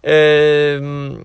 Uh, 0.04 1.22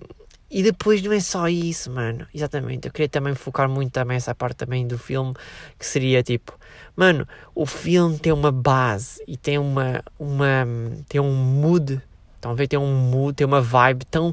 e 0.53 0.61
depois 0.61 1.01
não 1.01 1.11
é 1.11 1.19
só 1.19 1.47
isso, 1.47 1.89
mano. 1.89 2.27
Exatamente. 2.31 2.87
Eu 2.87 2.91
queria 2.91 3.09
também 3.09 3.33
focar 3.33 3.67
muito 3.67 3.91
também 3.91 4.17
essa 4.17 4.35
parte 4.35 4.57
também 4.57 4.85
do 4.85 4.99
filme, 4.99 5.33
que 5.79 5.85
seria 5.85 6.21
tipo, 6.21 6.53
mano, 6.95 7.27
o 7.55 7.65
filme 7.65 8.19
tem 8.19 8.31
uma 8.31 8.51
base 8.51 9.23
e 9.27 9.35
tem 9.35 9.57
uma, 9.57 10.03
uma 10.19 10.67
tem 11.09 11.19
um 11.19 11.33
mood, 11.33 11.99
estão 12.35 12.51
a 12.51 12.53
ver? 12.53 12.67
Tem 12.67 12.77
um 12.77 12.95
mood, 12.95 13.35
tem 13.35 13.47
uma 13.47 13.61
vibe 13.61 14.05
tão 14.05 14.31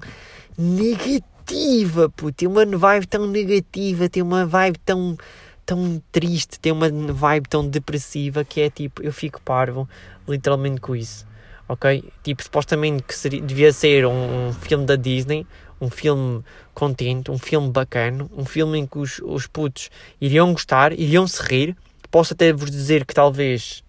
negativa, 0.58 2.10
puto. 2.10 2.32
Tem 2.32 2.48
uma 2.48 2.66
vibe 2.66 3.06
tão 3.06 3.26
negativa, 3.26 4.08
tem 4.08 4.22
uma 4.22 4.44
vibe 4.44 4.78
tão 4.80 5.16
tão 5.64 6.02
triste, 6.10 6.58
tem 6.58 6.72
uma 6.72 6.88
vibe 6.88 7.48
tão 7.48 7.66
depressiva 7.66 8.44
que 8.44 8.60
é 8.60 8.70
tipo, 8.70 9.02
eu 9.02 9.12
fico 9.12 9.40
parvo 9.42 9.88
literalmente 10.28 10.80
com 10.80 10.94
isso, 10.94 11.26
ok? 11.68 12.04
Tipo, 12.22 12.42
supostamente 12.42 13.02
que 13.02 13.14
seria, 13.14 13.40
devia 13.40 13.72
ser 13.72 14.06
um, 14.06 14.48
um, 14.48 14.52
filme 14.52 14.86
da 14.86 14.96
Disney, 14.96 15.46
um 15.80 15.90
filme 15.90 16.44
contente, 16.74 17.30
um 17.30 17.38
filme 17.38 17.70
bacana, 17.70 18.28
um 18.36 18.44
filme 18.44 18.78
em 18.78 18.86
que 18.86 18.98
os, 18.98 19.20
os 19.24 19.46
putos 19.46 19.90
iriam 20.20 20.52
gostar, 20.52 20.92
iriam 20.92 21.26
se 21.26 21.42
rir. 21.42 21.76
Posso 22.10 22.34
até 22.34 22.52
vos 22.52 22.70
dizer 22.70 23.04
que 23.04 23.14
talvez. 23.14 23.84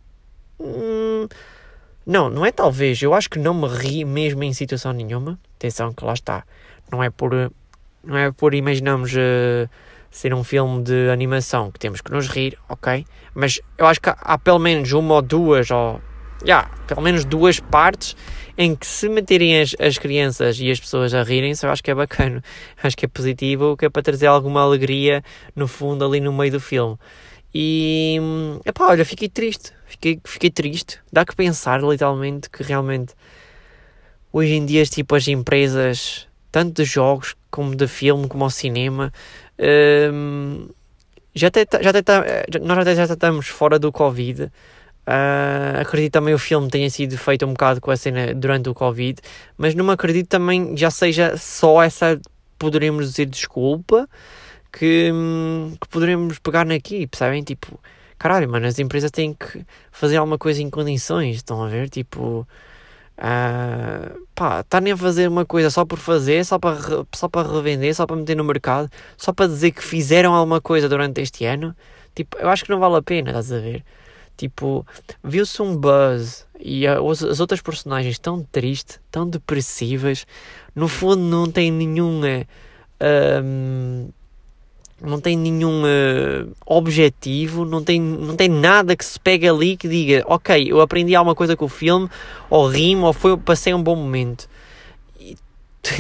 Hum, 0.60 1.28
não, 2.06 2.30
não 2.30 2.46
é 2.46 2.52
talvez, 2.52 3.02
eu 3.02 3.14
acho 3.14 3.30
que 3.30 3.40
não 3.40 3.54
me 3.54 3.68
ri 3.68 4.06
mesmo 4.06 4.44
em 4.44 4.54
situação 4.54 4.94
nenhuma. 4.94 5.40
Atenção 5.56 5.94
que 5.94 6.04
lá 6.04 6.14
está. 6.14 6.44
Não 6.92 7.04
é 7.04 7.10
por. 7.10 7.32
Não 8.04 8.18
é 8.18 8.32
por 8.32 8.54
imaginamos. 8.54 9.12
Uh, 9.14 9.70
ser 10.12 10.34
um 10.34 10.44
filme 10.44 10.84
de 10.84 11.10
animação 11.10 11.72
que 11.72 11.80
temos 11.80 12.02
que 12.02 12.12
nos 12.12 12.28
rir, 12.28 12.58
ok? 12.68 13.06
Mas 13.34 13.62
eu 13.78 13.88
acho 13.88 14.02
que 14.02 14.10
há, 14.10 14.18
há 14.20 14.38
pelo 14.38 14.60
menos 14.60 14.92
uma 14.92 15.16
ou 15.16 15.22
duas, 15.22 15.72
ou 15.72 16.02
yeah, 16.44 16.70
pelo 16.86 17.02
menos 17.02 17.24
duas 17.24 17.60
partes 17.60 18.16
em 18.58 18.76
que 18.76 18.86
se 18.86 19.08
meterem 19.08 19.62
as, 19.62 19.76
as 19.80 19.98
crianças 19.98 20.60
e 20.60 20.70
as 20.70 20.80
pessoas 20.80 21.14
a 21.14 21.24
rirem-se, 21.24 21.66
eu 21.66 21.72
acho 21.72 21.84
que 21.84 21.90
é 21.90 21.96
bacana, 21.96 22.44
acho 22.84 22.98
que 22.98 23.06
é 23.06 23.08
positivo, 23.08 23.78
que 23.78 23.86
é 23.86 23.90
para 23.90 24.02
trazer 24.02 24.28
alguma 24.28 24.62
alegria 24.62 25.24
no 25.56 25.68
fundo 25.68 26.06
ali 26.06 26.20
no 26.20 26.34
meio 26.34 26.52
do 26.52 26.60
filme. 26.60 26.98
E 27.54 28.20
epá, 28.66 28.88
olha, 28.88 29.04
fiquei 29.04 29.28
triste, 29.28 29.74
fiquei, 29.86 30.20
fiquei 30.24 30.50
triste. 30.50 31.00
Dá 31.12 31.26
que 31.26 31.36
pensar 31.36 31.82
literalmente 31.82 32.50
que 32.50 32.64
realmente 32.64 33.14
hoje 34.32 34.54
em 34.54 34.66
dia 34.66 34.86
tipo 34.86 35.16
as 35.16 35.28
empresas, 35.28 36.28
tanto 36.52 36.82
de 36.82 36.86
jogos 36.86 37.36
como 37.50 37.76
de 37.76 37.88
filme, 37.88 38.28
como 38.30 38.46
ao 38.46 38.50
cinema, 38.50 39.12
já 41.34 41.48
até, 41.48 41.66
já 41.82 41.90
até, 41.92 42.46
nós 42.62 42.78
até 42.80 42.96
já 42.96 43.04
estamos 43.06 43.48
fora 43.48 43.78
do 43.78 43.92
Covid. 43.92 44.52
Uh, 45.08 45.82
acredito 45.82 46.14
também 46.14 46.34
o 46.34 46.40
filme 46.40 46.70
tenha 46.70 46.90
sido 46.90 47.18
feito 47.18 47.46
um 47.46 47.54
bocado 47.54 47.82
com 47.82 47.90
a 47.90 47.98
cena 47.98 48.34
durante 48.36 48.70
o 48.70 48.74
Covid, 48.74 49.20
mas 49.58 49.74
não 49.74 49.90
acredito 49.90 50.28
também 50.28 50.78
já 50.78 50.92
seja 50.92 51.36
só 51.38 51.82
essa, 51.82 52.20
poderemos 52.60 53.10
dizer, 53.10 53.26
desculpa 53.26 54.08
que, 54.72 55.12
que 55.82 55.88
poderemos 55.90 56.40
pegar 56.40 56.66
naqui, 56.66 57.08
percebem? 57.08 57.44
Tipo, 57.44 57.80
caralho, 58.18 58.50
mano, 58.50 58.68
as 58.68 58.80
empresas 58.80 59.12
têm 59.12 59.34
que 59.34 59.66
fazer 59.92 60.18
alguma 60.18 60.38
coisa 60.38 60.62
em 60.62 60.70
condições, 60.70 61.38
estão 61.38 61.64
a 61.64 61.68
ver? 61.68 61.90
Tipo, 61.90 62.48
Uh, 63.22 64.26
pá, 64.34 64.62
estarem 64.62 64.94
a 64.94 64.98
fazer 64.98 65.30
uma 65.30 65.46
coisa 65.46 65.70
só 65.70 65.86
por 65.86 66.00
fazer, 66.00 66.44
só 66.44 66.58
para, 66.58 67.06
só 67.14 67.30
para 67.30 67.48
revender, 67.48 67.94
só 67.94 68.08
para 68.08 68.16
meter 68.16 68.36
no 68.36 68.44
mercado, 68.44 68.90
só 69.16 69.32
para 69.32 69.46
dizer 69.46 69.72
que 69.72 69.84
fizeram 69.84 70.34
alguma 70.34 70.60
coisa 70.60 70.90
durante 70.90 71.22
este 71.22 71.46
ano, 71.46 71.76
tipo, 72.16 72.36
eu 72.40 72.50
acho 72.50 72.66
que 72.66 72.72
não 72.72 72.80
vale 72.80 72.96
a 72.96 73.02
pena, 73.02 73.30
estás 73.30 73.52
a 73.52 73.60
ver? 73.60 73.84
Tipo, 74.36 74.84
viu-se 75.24 75.62
um 75.62 75.78
buzz 75.78 76.48
e 76.60 76.88
a, 76.88 76.96
as 76.96 77.40
outras 77.40 77.62
personagens 77.62 78.18
tão 78.18 78.44
tristes, 78.52 79.00
tão 79.12 79.30
depressivas, 79.30 80.26
no 80.74 80.88
fundo 80.88 81.22
não 81.22 81.46
tem 81.46 81.72
nenhuma. 81.72 82.48
Um, 83.44 84.10
não 85.02 85.20
tem 85.20 85.38
nenhum 85.38 85.84
uh, 85.84 86.52
objetivo, 86.66 87.66
não 87.66 87.84
tem, 87.84 88.00
não 88.00 88.36
tem 88.36 88.48
nada 88.48 88.96
que 88.96 89.04
se 89.04 89.20
pegue 89.20 89.48
ali 89.48 89.76
que 89.76 89.88
diga, 89.88 90.24
ok, 90.28 90.72
eu 90.72 90.80
aprendi 90.80 91.16
alguma 91.16 91.36
coisa 91.36 91.56
com 91.56 91.66
o 91.66 91.70
filme, 91.70 92.10
ou 92.50 92.68
rimo, 92.68 93.08
ou 93.08 93.14
foi, 93.14 93.36
passei 93.38 93.74
um 93.74 93.82
bom 93.82 93.96
momento. 93.96 94.48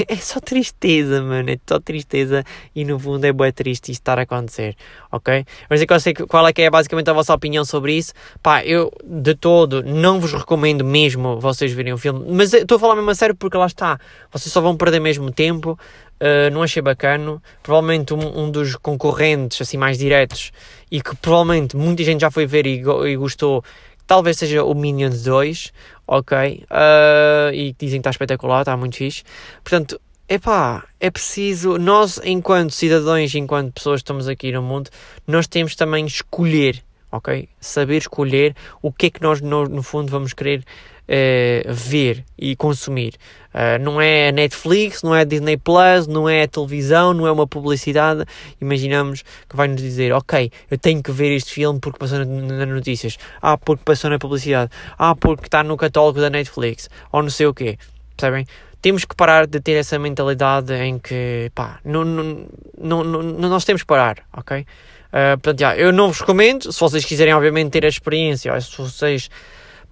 É 0.11 0.15
só 0.15 0.39
tristeza, 0.39 1.21
mano, 1.21 1.49
é 1.49 1.57
só 1.67 1.79
tristeza 1.79 2.43
e 2.75 2.83
no 2.83 2.99
fundo 2.99 3.25
é 3.25 3.31
boa 3.31 3.51
triste 3.51 3.91
isto 3.91 4.01
estar 4.01 4.19
a 4.19 4.23
acontecer, 4.23 4.75
ok? 5.11 5.45
Mas 5.69 5.81
é 5.81 5.85
que 5.85 5.93
eu 5.93 5.99
sei 5.99 6.13
qual 6.13 6.47
é 6.47 6.53
que 6.53 6.61
é 6.61 6.69
basicamente 6.69 7.09
a 7.09 7.13
vossa 7.13 7.33
opinião 7.33 7.63
sobre 7.63 7.93
isso. 7.93 8.13
Pá, 8.41 8.63
eu 8.65 8.91
de 9.03 9.35
todo 9.35 9.83
não 9.83 10.19
vos 10.19 10.33
recomendo 10.33 10.83
mesmo 10.83 11.39
vocês 11.39 11.71
verem 11.71 11.93
o 11.93 11.97
filme, 11.97 12.25
mas 12.29 12.53
estou 12.53 12.75
a 12.75 12.79
falar 12.79 12.95
mesmo 12.95 13.09
a 13.09 13.15
sério 13.15 13.35
porque 13.35 13.57
lá 13.57 13.65
está, 13.65 13.99
vocês 14.31 14.51
só 14.51 14.61
vão 14.61 14.75
perder 14.75 14.99
mesmo 14.99 15.31
tempo, 15.31 15.77
Uh, 16.21 16.53
não 16.53 16.61
achei 16.61 16.83
bacana. 16.83 17.41
Provavelmente 17.63 18.13
um, 18.13 18.43
um, 18.43 18.51
dos 18.51 18.75
concorrentes 18.75 19.59
assim 19.59 19.75
mais 19.75 19.97
diretos 19.97 20.51
e 20.91 21.01
que 21.01 21.15
provavelmente 21.15 21.75
muita 21.75 22.03
gente 22.03 22.21
já 22.21 22.29
foi 22.29 22.45
ver 22.45 22.67
e, 22.67 22.83
e 22.83 23.15
gostou, 23.15 23.63
talvez 24.05 24.37
seja 24.37 24.63
o 24.63 24.75
Minions 24.75 25.23
2, 25.23 25.73
ok? 26.11 26.65
Uh, 26.69 27.53
e 27.53 27.73
dizem 27.79 27.99
que 28.01 28.07
está 28.07 28.09
espetacular, 28.09 28.61
está 28.61 28.75
muito 28.75 28.97
fixe. 28.97 29.23
Portanto, 29.63 29.99
epá, 30.27 30.83
é 30.99 31.09
preciso, 31.09 31.77
nós 31.77 32.19
enquanto 32.23 32.71
cidadãos, 32.71 33.33
enquanto 33.33 33.73
pessoas 33.73 34.01
que 34.01 34.03
estamos 34.03 34.27
aqui 34.27 34.51
no 34.51 34.61
mundo, 34.61 34.89
nós 35.25 35.47
temos 35.47 35.73
também 35.73 36.05
escolher 36.05 36.83
ok? 37.11 37.49
Saber 37.59 37.97
escolher 37.97 38.55
o 38.81 38.91
que 38.91 39.07
é 39.07 39.09
que 39.09 39.21
nós, 39.21 39.41
no, 39.41 39.65
no 39.65 39.83
fundo, 39.83 40.09
vamos 40.09 40.33
querer 40.33 40.63
uh, 41.07 41.73
ver 41.73 42.23
e 42.37 42.55
consumir. 42.55 43.15
Uh, 43.53 43.81
não 43.81 44.01
é 44.01 44.29
a 44.29 44.31
Netflix, 44.31 45.03
não 45.03 45.13
é 45.13 45.21
a 45.21 45.23
Disney 45.23 45.57
Plus, 45.57 46.07
não 46.07 46.27
é 46.27 46.43
a 46.43 46.47
televisão, 46.47 47.13
não 47.13 47.27
é 47.27 47.31
uma 47.31 47.45
publicidade. 47.45 48.23
Imaginamos 48.61 49.23
que 49.47 49.55
vai 49.55 49.67
nos 49.67 49.81
dizer: 49.81 50.13
Ok, 50.13 50.51
eu 50.69 50.77
tenho 50.77 51.03
que 51.03 51.11
ver 51.11 51.35
este 51.35 51.51
filme 51.51 51.79
porque 51.79 51.99
passou 51.99 52.19
nas 52.19 52.67
notícias, 52.67 53.17
ah, 53.41 53.57
porque 53.57 53.83
passou 53.83 54.09
na 54.09 54.17
publicidade, 54.17 54.71
ah, 54.97 55.15
porque 55.15 55.47
está 55.47 55.63
no 55.63 55.75
catálogo 55.75 56.21
da 56.21 56.29
Netflix, 56.29 56.89
ou 57.11 57.21
não 57.21 57.29
sei 57.29 57.45
o 57.45 57.53
quê. 57.53 57.77
Percebem? 58.15 58.45
Temos 58.81 59.05
que 59.05 59.15
parar 59.15 59.45
de 59.45 59.59
ter 59.59 59.73
essa 59.73 59.99
mentalidade 59.99 60.73
em 60.73 60.97
que, 60.97 61.51
pá, 61.53 61.79
não, 61.85 62.03
não, 62.03 62.47
não, 62.79 63.03
não, 63.03 63.49
nós 63.49 63.63
temos 63.63 63.83
que 63.83 63.87
parar, 63.87 64.17
ok? 64.33 64.61
Uh, 64.61 65.37
portanto, 65.37 65.59
já, 65.59 65.75
eu 65.75 65.91
não 65.91 66.07
vos 66.07 66.21
recomendo, 66.21 66.71
se 66.71 66.79
vocês 66.79 67.05
quiserem, 67.05 67.33
obviamente, 67.33 67.69
ter 67.69 67.85
a 67.85 67.87
experiência, 67.89 68.59
se 68.59 68.75
vocês 68.77 69.29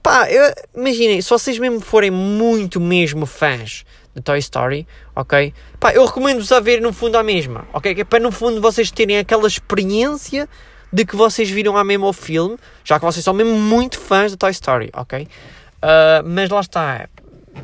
Pá, 0.01 0.27
imaginem, 0.75 1.21
se 1.21 1.29
vocês 1.29 1.59
mesmo 1.59 1.81
forem 1.81 2.09
muito 2.09 2.79
mesmo 2.79 3.25
fãs 3.25 3.85
de 4.15 4.21
Toy 4.21 4.39
Story, 4.39 4.87
ok? 5.15 5.53
Pá, 5.79 5.93
eu 5.93 6.05
recomendo-vos 6.05 6.51
a 6.51 6.59
ver 6.59 6.81
no 6.81 6.93
fundo 6.93 7.17
a 7.17 7.23
mesma, 7.23 7.67
ok? 7.73 7.93
Que 7.93 8.01
é 8.01 8.03
para 8.03 8.19
no 8.19 8.31
fundo 8.31 8.61
vocês 8.61 8.91
terem 8.91 9.17
aquela 9.17 9.47
experiência 9.47 10.47
de 10.91 11.05
que 11.05 11.15
vocês 11.15 11.49
viram 11.49 11.77
a 11.77 11.83
mesma 11.83 12.07
o 12.07 12.13
filme, 12.13 12.57
já 12.83 12.99
que 12.99 13.05
vocês 13.05 13.23
são 13.23 13.33
mesmo 13.33 13.55
muito 13.55 13.99
fãs 13.99 14.31
de 14.31 14.37
Toy 14.37 14.51
Story, 14.51 14.89
ok? 14.93 15.23
Uh, 15.23 16.23
mas 16.25 16.49
lá 16.49 16.59
está, 16.59 17.07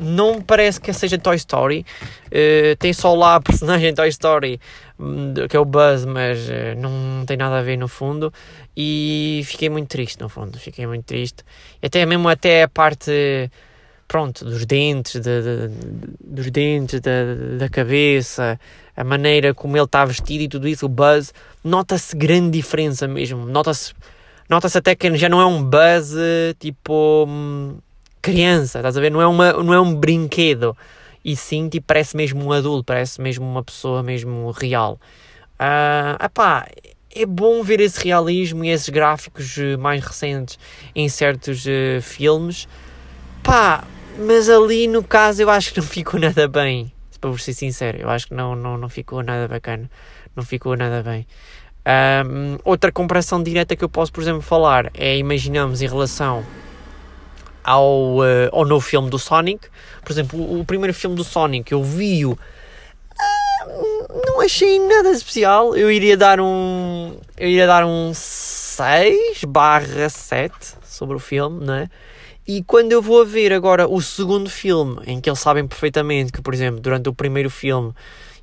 não 0.00 0.40
parece 0.40 0.80
que 0.80 0.92
seja 0.92 1.18
Toy 1.18 1.36
Story. 1.36 1.84
Uh, 2.26 2.76
tem 2.78 2.92
só 2.92 3.14
lá 3.14 3.36
a 3.36 3.40
personagem 3.40 3.94
Toy 3.94 4.08
Story, 4.08 4.60
hum, 4.98 5.34
que 5.48 5.56
é 5.56 5.60
o 5.60 5.64
Buzz, 5.64 6.04
mas 6.04 6.48
uh, 6.48 6.78
não 6.78 7.24
tem 7.26 7.36
nada 7.36 7.58
a 7.58 7.62
ver 7.62 7.76
no 7.76 7.88
fundo. 7.88 8.32
E 8.76 9.42
fiquei 9.44 9.68
muito 9.68 9.88
triste, 9.88 10.20
no 10.20 10.28
fundo. 10.28 10.58
Fiquei 10.58 10.86
muito 10.86 11.04
triste. 11.04 11.42
Até 11.82 12.04
mesmo 12.04 12.28
até 12.28 12.64
a 12.64 12.68
parte, 12.68 13.50
pronto, 14.06 14.44
dos 14.44 14.66
dentes, 14.66 15.20
de, 15.20 15.42
de, 15.42 15.68
de, 15.68 15.76
dos 16.20 16.50
dentes, 16.50 17.00
da, 17.00 17.68
cabeça, 17.68 18.58
a 18.96 19.04
maneira 19.04 19.54
como 19.54 19.76
ele 19.76 19.84
está 19.84 20.04
vestido 20.04 20.42
e 20.42 20.48
tudo 20.48 20.68
isso, 20.68 20.86
o 20.86 20.88
Buzz, 20.88 21.32
nota-se 21.64 22.14
grande 22.16 22.50
diferença 22.58 23.08
mesmo. 23.08 23.46
Nota-se 23.46 23.94
nota-se 24.48 24.78
até 24.78 24.94
que 24.94 25.16
já 25.16 25.28
não 25.28 25.40
é 25.40 25.46
um 25.46 25.62
Buzz 25.62 26.14
tipo 26.58 27.24
hum, 27.28 27.78
criança, 28.26 28.80
estás 28.80 28.96
a 28.96 29.00
ver? 29.00 29.10
Não 29.10 29.22
é, 29.22 29.26
uma, 29.26 29.52
não 29.52 29.72
é 29.72 29.80
um 29.80 29.94
brinquedo. 29.94 30.76
E 31.24 31.36
sim, 31.36 31.68
tipo, 31.68 31.86
parece 31.86 32.16
mesmo 32.16 32.44
um 32.44 32.52
adulto, 32.52 32.84
parece 32.84 33.20
mesmo 33.20 33.46
uma 33.46 33.62
pessoa 33.62 34.02
mesmo 34.02 34.50
real. 34.50 34.98
Uh, 35.54 36.24
epá, 36.24 36.66
é 37.14 37.24
bom 37.24 37.62
ver 37.62 37.80
esse 37.80 38.02
realismo 38.02 38.64
e 38.64 38.70
esses 38.70 38.88
gráficos 38.88 39.56
eh, 39.58 39.76
mais 39.76 40.04
recentes 40.04 40.58
em 40.94 41.08
certos 41.08 41.64
uh, 41.64 42.02
filmes. 42.02 42.68
Pá, 43.42 43.84
mas 44.18 44.50
ali 44.50 44.86
no 44.86 45.02
caso 45.02 45.40
eu 45.42 45.48
acho 45.48 45.72
que 45.72 45.80
não 45.80 45.86
ficou 45.88 46.18
nada 46.20 46.48
bem. 46.48 46.92
Para 47.20 47.30
vos 47.30 47.42
ser 47.42 47.54
sincero, 47.54 47.98
eu 47.98 48.10
acho 48.10 48.28
que 48.28 48.34
não, 48.34 48.54
não, 48.54 48.76
não 48.76 48.88
ficou 48.88 49.22
nada 49.22 49.48
bacana. 49.48 49.88
Não 50.34 50.44
ficou 50.44 50.76
nada 50.76 51.02
bem. 51.02 51.26
Um, 51.86 52.58
outra 52.64 52.90
comparação 52.90 53.42
direta 53.42 53.76
que 53.76 53.84
eu 53.84 53.88
posso, 53.88 54.12
por 54.12 54.20
exemplo, 54.20 54.42
falar 54.42 54.90
é, 54.94 55.16
imaginamos 55.16 55.80
em 55.80 55.86
relação 55.86 56.44
ao, 57.66 58.18
uh, 58.18 58.48
ao 58.52 58.64
novo 58.64 58.86
filme 58.86 59.10
do 59.10 59.18
Sonic. 59.18 59.68
Por 60.04 60.12
exemplo, 60.12 60.38
o, 60.40 60.60
o 60.60 60.64
primeiro 60.64 60.94
filme 60.94 61.16
do 61.16 61.24
Sonic 61.24 61.72
eu 61.72 61.82
vi-o. 61.82 62.32
Uh, 62.32 64.22
não 64.26 64.40
achei 64.40 64.78
nada 64.78 65.10
especial. 65.10 65.76
Eu 65.76 65.90
iria 65.90 66.16
dar 66.16 66.40
um. 66.40 67.16
Eu 67.36 67.48
iria 67.48 67.66
dar 67.66 67.84
um 67.84 68.12
6 68.14 69.44
barra 69.44 70.08
7 70.08 70.54
sobre 70.84 71.16
o 71.16 71.18
filme, 71.18 71.64
não 71.64 71.74
é? 71.74 71.90
E 72.46 72.62
quando 72.62 72.92
eu 72.92 73.02
vou 73.02 73.22
a 73.22 73.24
ver 73.24 73.52
agora 73.52 73.88
o 73.88 74.00
segundo 74.00 74.48
filme, 74.48 75.02
em 75.04 75.20
que 75.20 75.28
eles 75.28 75.40
sabem 75.40 75.66
perfeitamente 75.66 76.30
que, 76.30 76.40
por 76.40 76.54
exemplo, 76.54 76.80
durante 76.80 77.08
o 77.08 77.12
primeiro 77.12 77.50
filme 77.50 77.92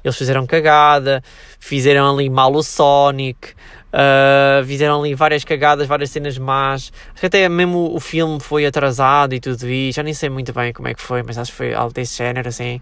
eles 0.03 0.17
fizeram 0.17 0.45
cagada, 0.45 1.23
fizeram 1.57 2.13
ali 2.13 2.29
mal 2.29 2.53
o 2.53 2.61
Sonic, 2.61 3.53
Uh, 3.93 4.65
fizeram 4.65 4.99
ali 4.99 5.13
várias 5.13 5.45
cagadas, 5.45 5.85
várias 5.87 6.09
cenas 6.09 6.35
más. 6.39 6.91
Acho 7.11 7.19
que 7.19 7.25
até 7.27 7.47
mesmo 7.47 7.93
o 7.93 7.99
filme 7.99 8.39
foi 8.39 8.65
atrasado 8.65 9.35
e 9.35 9.39
tudo 9.39 9.69
isso. 9.69 9.97
Já 9.97 10.03
nem 10.03 10.15
sei 10.15 10.29
muito 10.29 10.51
bem 10.51 10.73
como 10.73 10.87
é 10.87 10.95
que 10.95 11.01
foi, 11.01 11.21
mas 11.21 11.37
acho 11.37 11.51
que 11.51 11.57
foi 11.57 11.73
algo 11.75 11.93
desse 11.93 12.17
género 12.17 12.49
assim. 12.49 12.81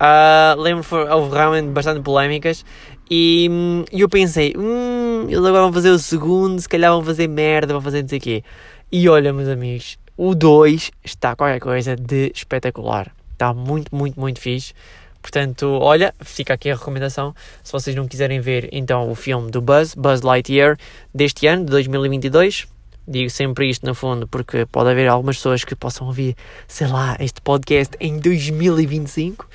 Uh, 0.00 0.60
lembro 0.60 0.82
que 0.82 0.94
houve 0.94 1.36
realmente 1.36 1.68
bastante 1.68 2.00
polémicas. 2.00 2.64
E, 3.08 3.48
e 3.92 4.00
eu 4.00 4.08
pensei, 4.08 4.54
hum, 4.56 5.26
eles 5.28 5.38
agora 5.38 5.62
vão 5.62 5.72
fazer 5.72 5.90
o 5.90 5.98
segundo, 5.98 6.60
se 6.60 6.68
calhar 6.68 6.90
vão 6.92 7.02
fazer 7.04 7.28
merda, 7.28 7.72
vão 7.72 7.82
fazer 7.82 8.02
não 8.02 8.08
sei 8.08 8.18
o 8.18 8.20
quê. 8.20 8.44
E 8.90 9.08
olha, 9.08 9.32
meus 9.32 9.48
amigos, 9.48 9.98
o 10.16 10.34
2 10.34 10.90
está 11.04 11.36
qualquer 11.36 11.60
coisa 11.60 11.94
de 11.94 12.32
espetacular. 12.34 13.12
Está 13.32 13.54
muito, 13.54 13.94
muito, 13.94 14.18
muito 14.18 14.40
fixe. 14.40 14.74
Portanto, 15.20 15.66
olha, 15.80 16.14
fica 16.20 16.54
aqui 16.54 16.70
a 16.70 16.74
recomendação. 16.74 17.34
Se 17.62 17.72
vocês 17.72 17.94
não 17.94 18.08
quiserem 18.08 18.40
ver 18.40 18.68
então 18.72 19.10
o 19.10 19.14
filme 19.14 19.50
do 19.50 19.60
Buzz, 19.60 19.94
Buzz 19.94 20.22
Lightyear, 20.22 20.78
deste 21.14 21.46
ano, 21.46 21.64
de 21.64 21.70
2022, 21.70 22.66
digo 23.06 23.28
sempre 23.28 23.68
isto 23.68 23.84
no 23.84 23.94
fundo 23.94 24.28
porque 24.28 24.64
pode 24.66 24.90
haver 24.90 25.08
algumas 25.08 25.36
pessoas 25.36 25.64
que 25.64 25.74
possam 25.74 26.06
ouvir, 26.06 26.36
sei 26.68 26.86
lá, 26.86 27.16
este 27.20 27.40
podcast 27.40 27.96
em 28.00 28.18
2025. 28.18 29.48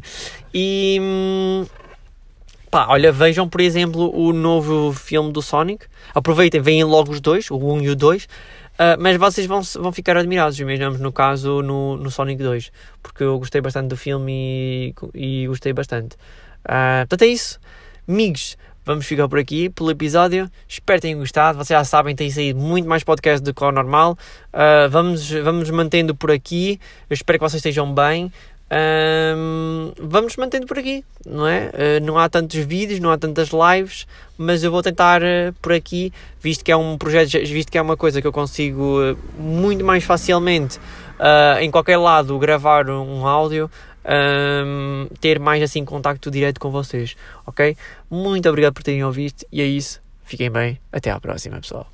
e 0.52 0.98
hum, 1.00 1.66
pá, 2.70 2.86
olha, 2.88 3.12
vejam 3.12 3.48
por 3.48 3.60
exemplo 3.60 4.10
o 4.12 4.32
novo 4.32 4.92
filme 4.92 5.30
do 5.32 5.42
Sonic. 5.42 5.86
Aproveitem, 6.14 6.60
veem 6.60 6.84
logo 6.84 7.12
os 7.12 7.20
dois, 7.20 7.50
o 7.50 7.56
1 7.56 7.82
e 7.82 7.90
o 7.90 7.96
2. 7.96 8.28
Uh, 8.74 8.98
mas 8.98 9.16
vocês 9.16 9.46
vão, 9.46 9.62
vão 9.62 9.92
ficar 9.92 10.16
admirados, 10.16 10.58
imaginamos 10.58 10.98
no 10.98 11.12
caso 11.12 11.62
no, 11.62 11.96
no 11.96 12.10
Sonic 12.10 12.42
2, 12.42 12.72
porque 13.02 13.22
eu 13.22 13.38
gostei 13.38 13.60
bastante 13.60 13.88
do 13.88 13.96
filme 13.96 14.94
e, 15.14 15.42
e 15.42 15.46
gostei 15.46 15.72
bastante. 15.72 16.16
Uh, 16.64 17.06
portanto, 17.08 17.22
é 17.22 17.26
isso, 17.26 17.60
amigos. 18.08 18.56
Vamos 18.86 19.06
ficar 19.06 19.26
por 19.30 19.38
aqui 19.38 19.70
pelo 19.70 19.90
episódio. 19.90 20.50
Espero 20.68 20.98
que 20.98 21.06
tenham 21.06 21.18
gostado. 21.18 21.56
Vocês 21.56 21.68
já 21.68 21.82
sabem, 21.84 22.14
tem 22.14 22.28
saído 22.28 22.60
muito 22.60 22.86
mais 22.86 23.02
podcast 23.02 23.42
do 23.42 23.54
que 23.54 23.64
o 23.64 23.72
normal. 23.72 24.12
Uh, 24.52 24.90
vamos, 24.90 25.30
vamos 25.30 25.70
mantendo 25.70 26.14
por 26.14 26.30
aqui. 26.30 26.78
Eu 27.08 27.14
espero 27.14 27.38
que 27.38 27.44
vocês 27.44 27.60
estejam 27.60 27.94
bem. 27.94 28.30
Um, 28.74 29.92
vamos 30.00 30.36
mantendo 30.36 30.66
por 30.66 30.76
aqui, 30.76 31.04
não 31.24 31.46
é? 31.46 31.68
Uh, 31.68 32.04
não 32.04 32.18
há 32.18 32.28
tantos 32.28 32.58
vídeos, 32.64 32.98
não 32.98 33.10
há 33.10 33.16
tantas 33.16 33.50
lives, 33.50 34.04
mas 34.36 34.64
eu 34.64 34.70
vou 34.72 34.82
tentar 34.82 35.22
uh, 35.22 35.52
por 35.62 35.72
aqui, 35.72 36.12
visto 36.40 36.64
que 36.64 36.72
é 36.72 36.76
um 36.76 36.98
projeto, 36.98 37.30
visto 37.46 37.70
que 37.70 37.78
é 37.78 37.82
uma 37.82 37.96
coisa 37.96 38.20
que 38.20 38.26
eu 38.26 38.32
consigo 38.32 39.00
uh, 39.00 39.16
muito 39.40 39.84
mais 39.84 40.02
facilmente 40.02 40.80
em 41.60 41.70
qualquer 41.70 41.96
lado 41.96 42.36
gravar 42.40 42.90
um 42.90 43.24
áudio, 43.24 43.70
um, 44.04 45.06
ter 45.20 45.38
mais 45.38 45.62
assim 45.62 45.84
contacto 45.84 46.28
direto 46.28 46.58
com 46.58 46.70
vocês, 46.72 47.16
ok? 47.46 47.76
Muito 48.10 48.48
obrigado 48.48 48.74
por 48.74 48.82
terem 48.82 49.04
ouvido 49.04 49.46
e 49.50 49.62
é 49.62 49.64
isso. 49.64 50.02
Fiquem 50.24 50.50
bem, 50.50 50.80
até 50.92 51.12
à 51.12 51.20
próxima, 51.20 51.60
pessoal. 51.60 51.93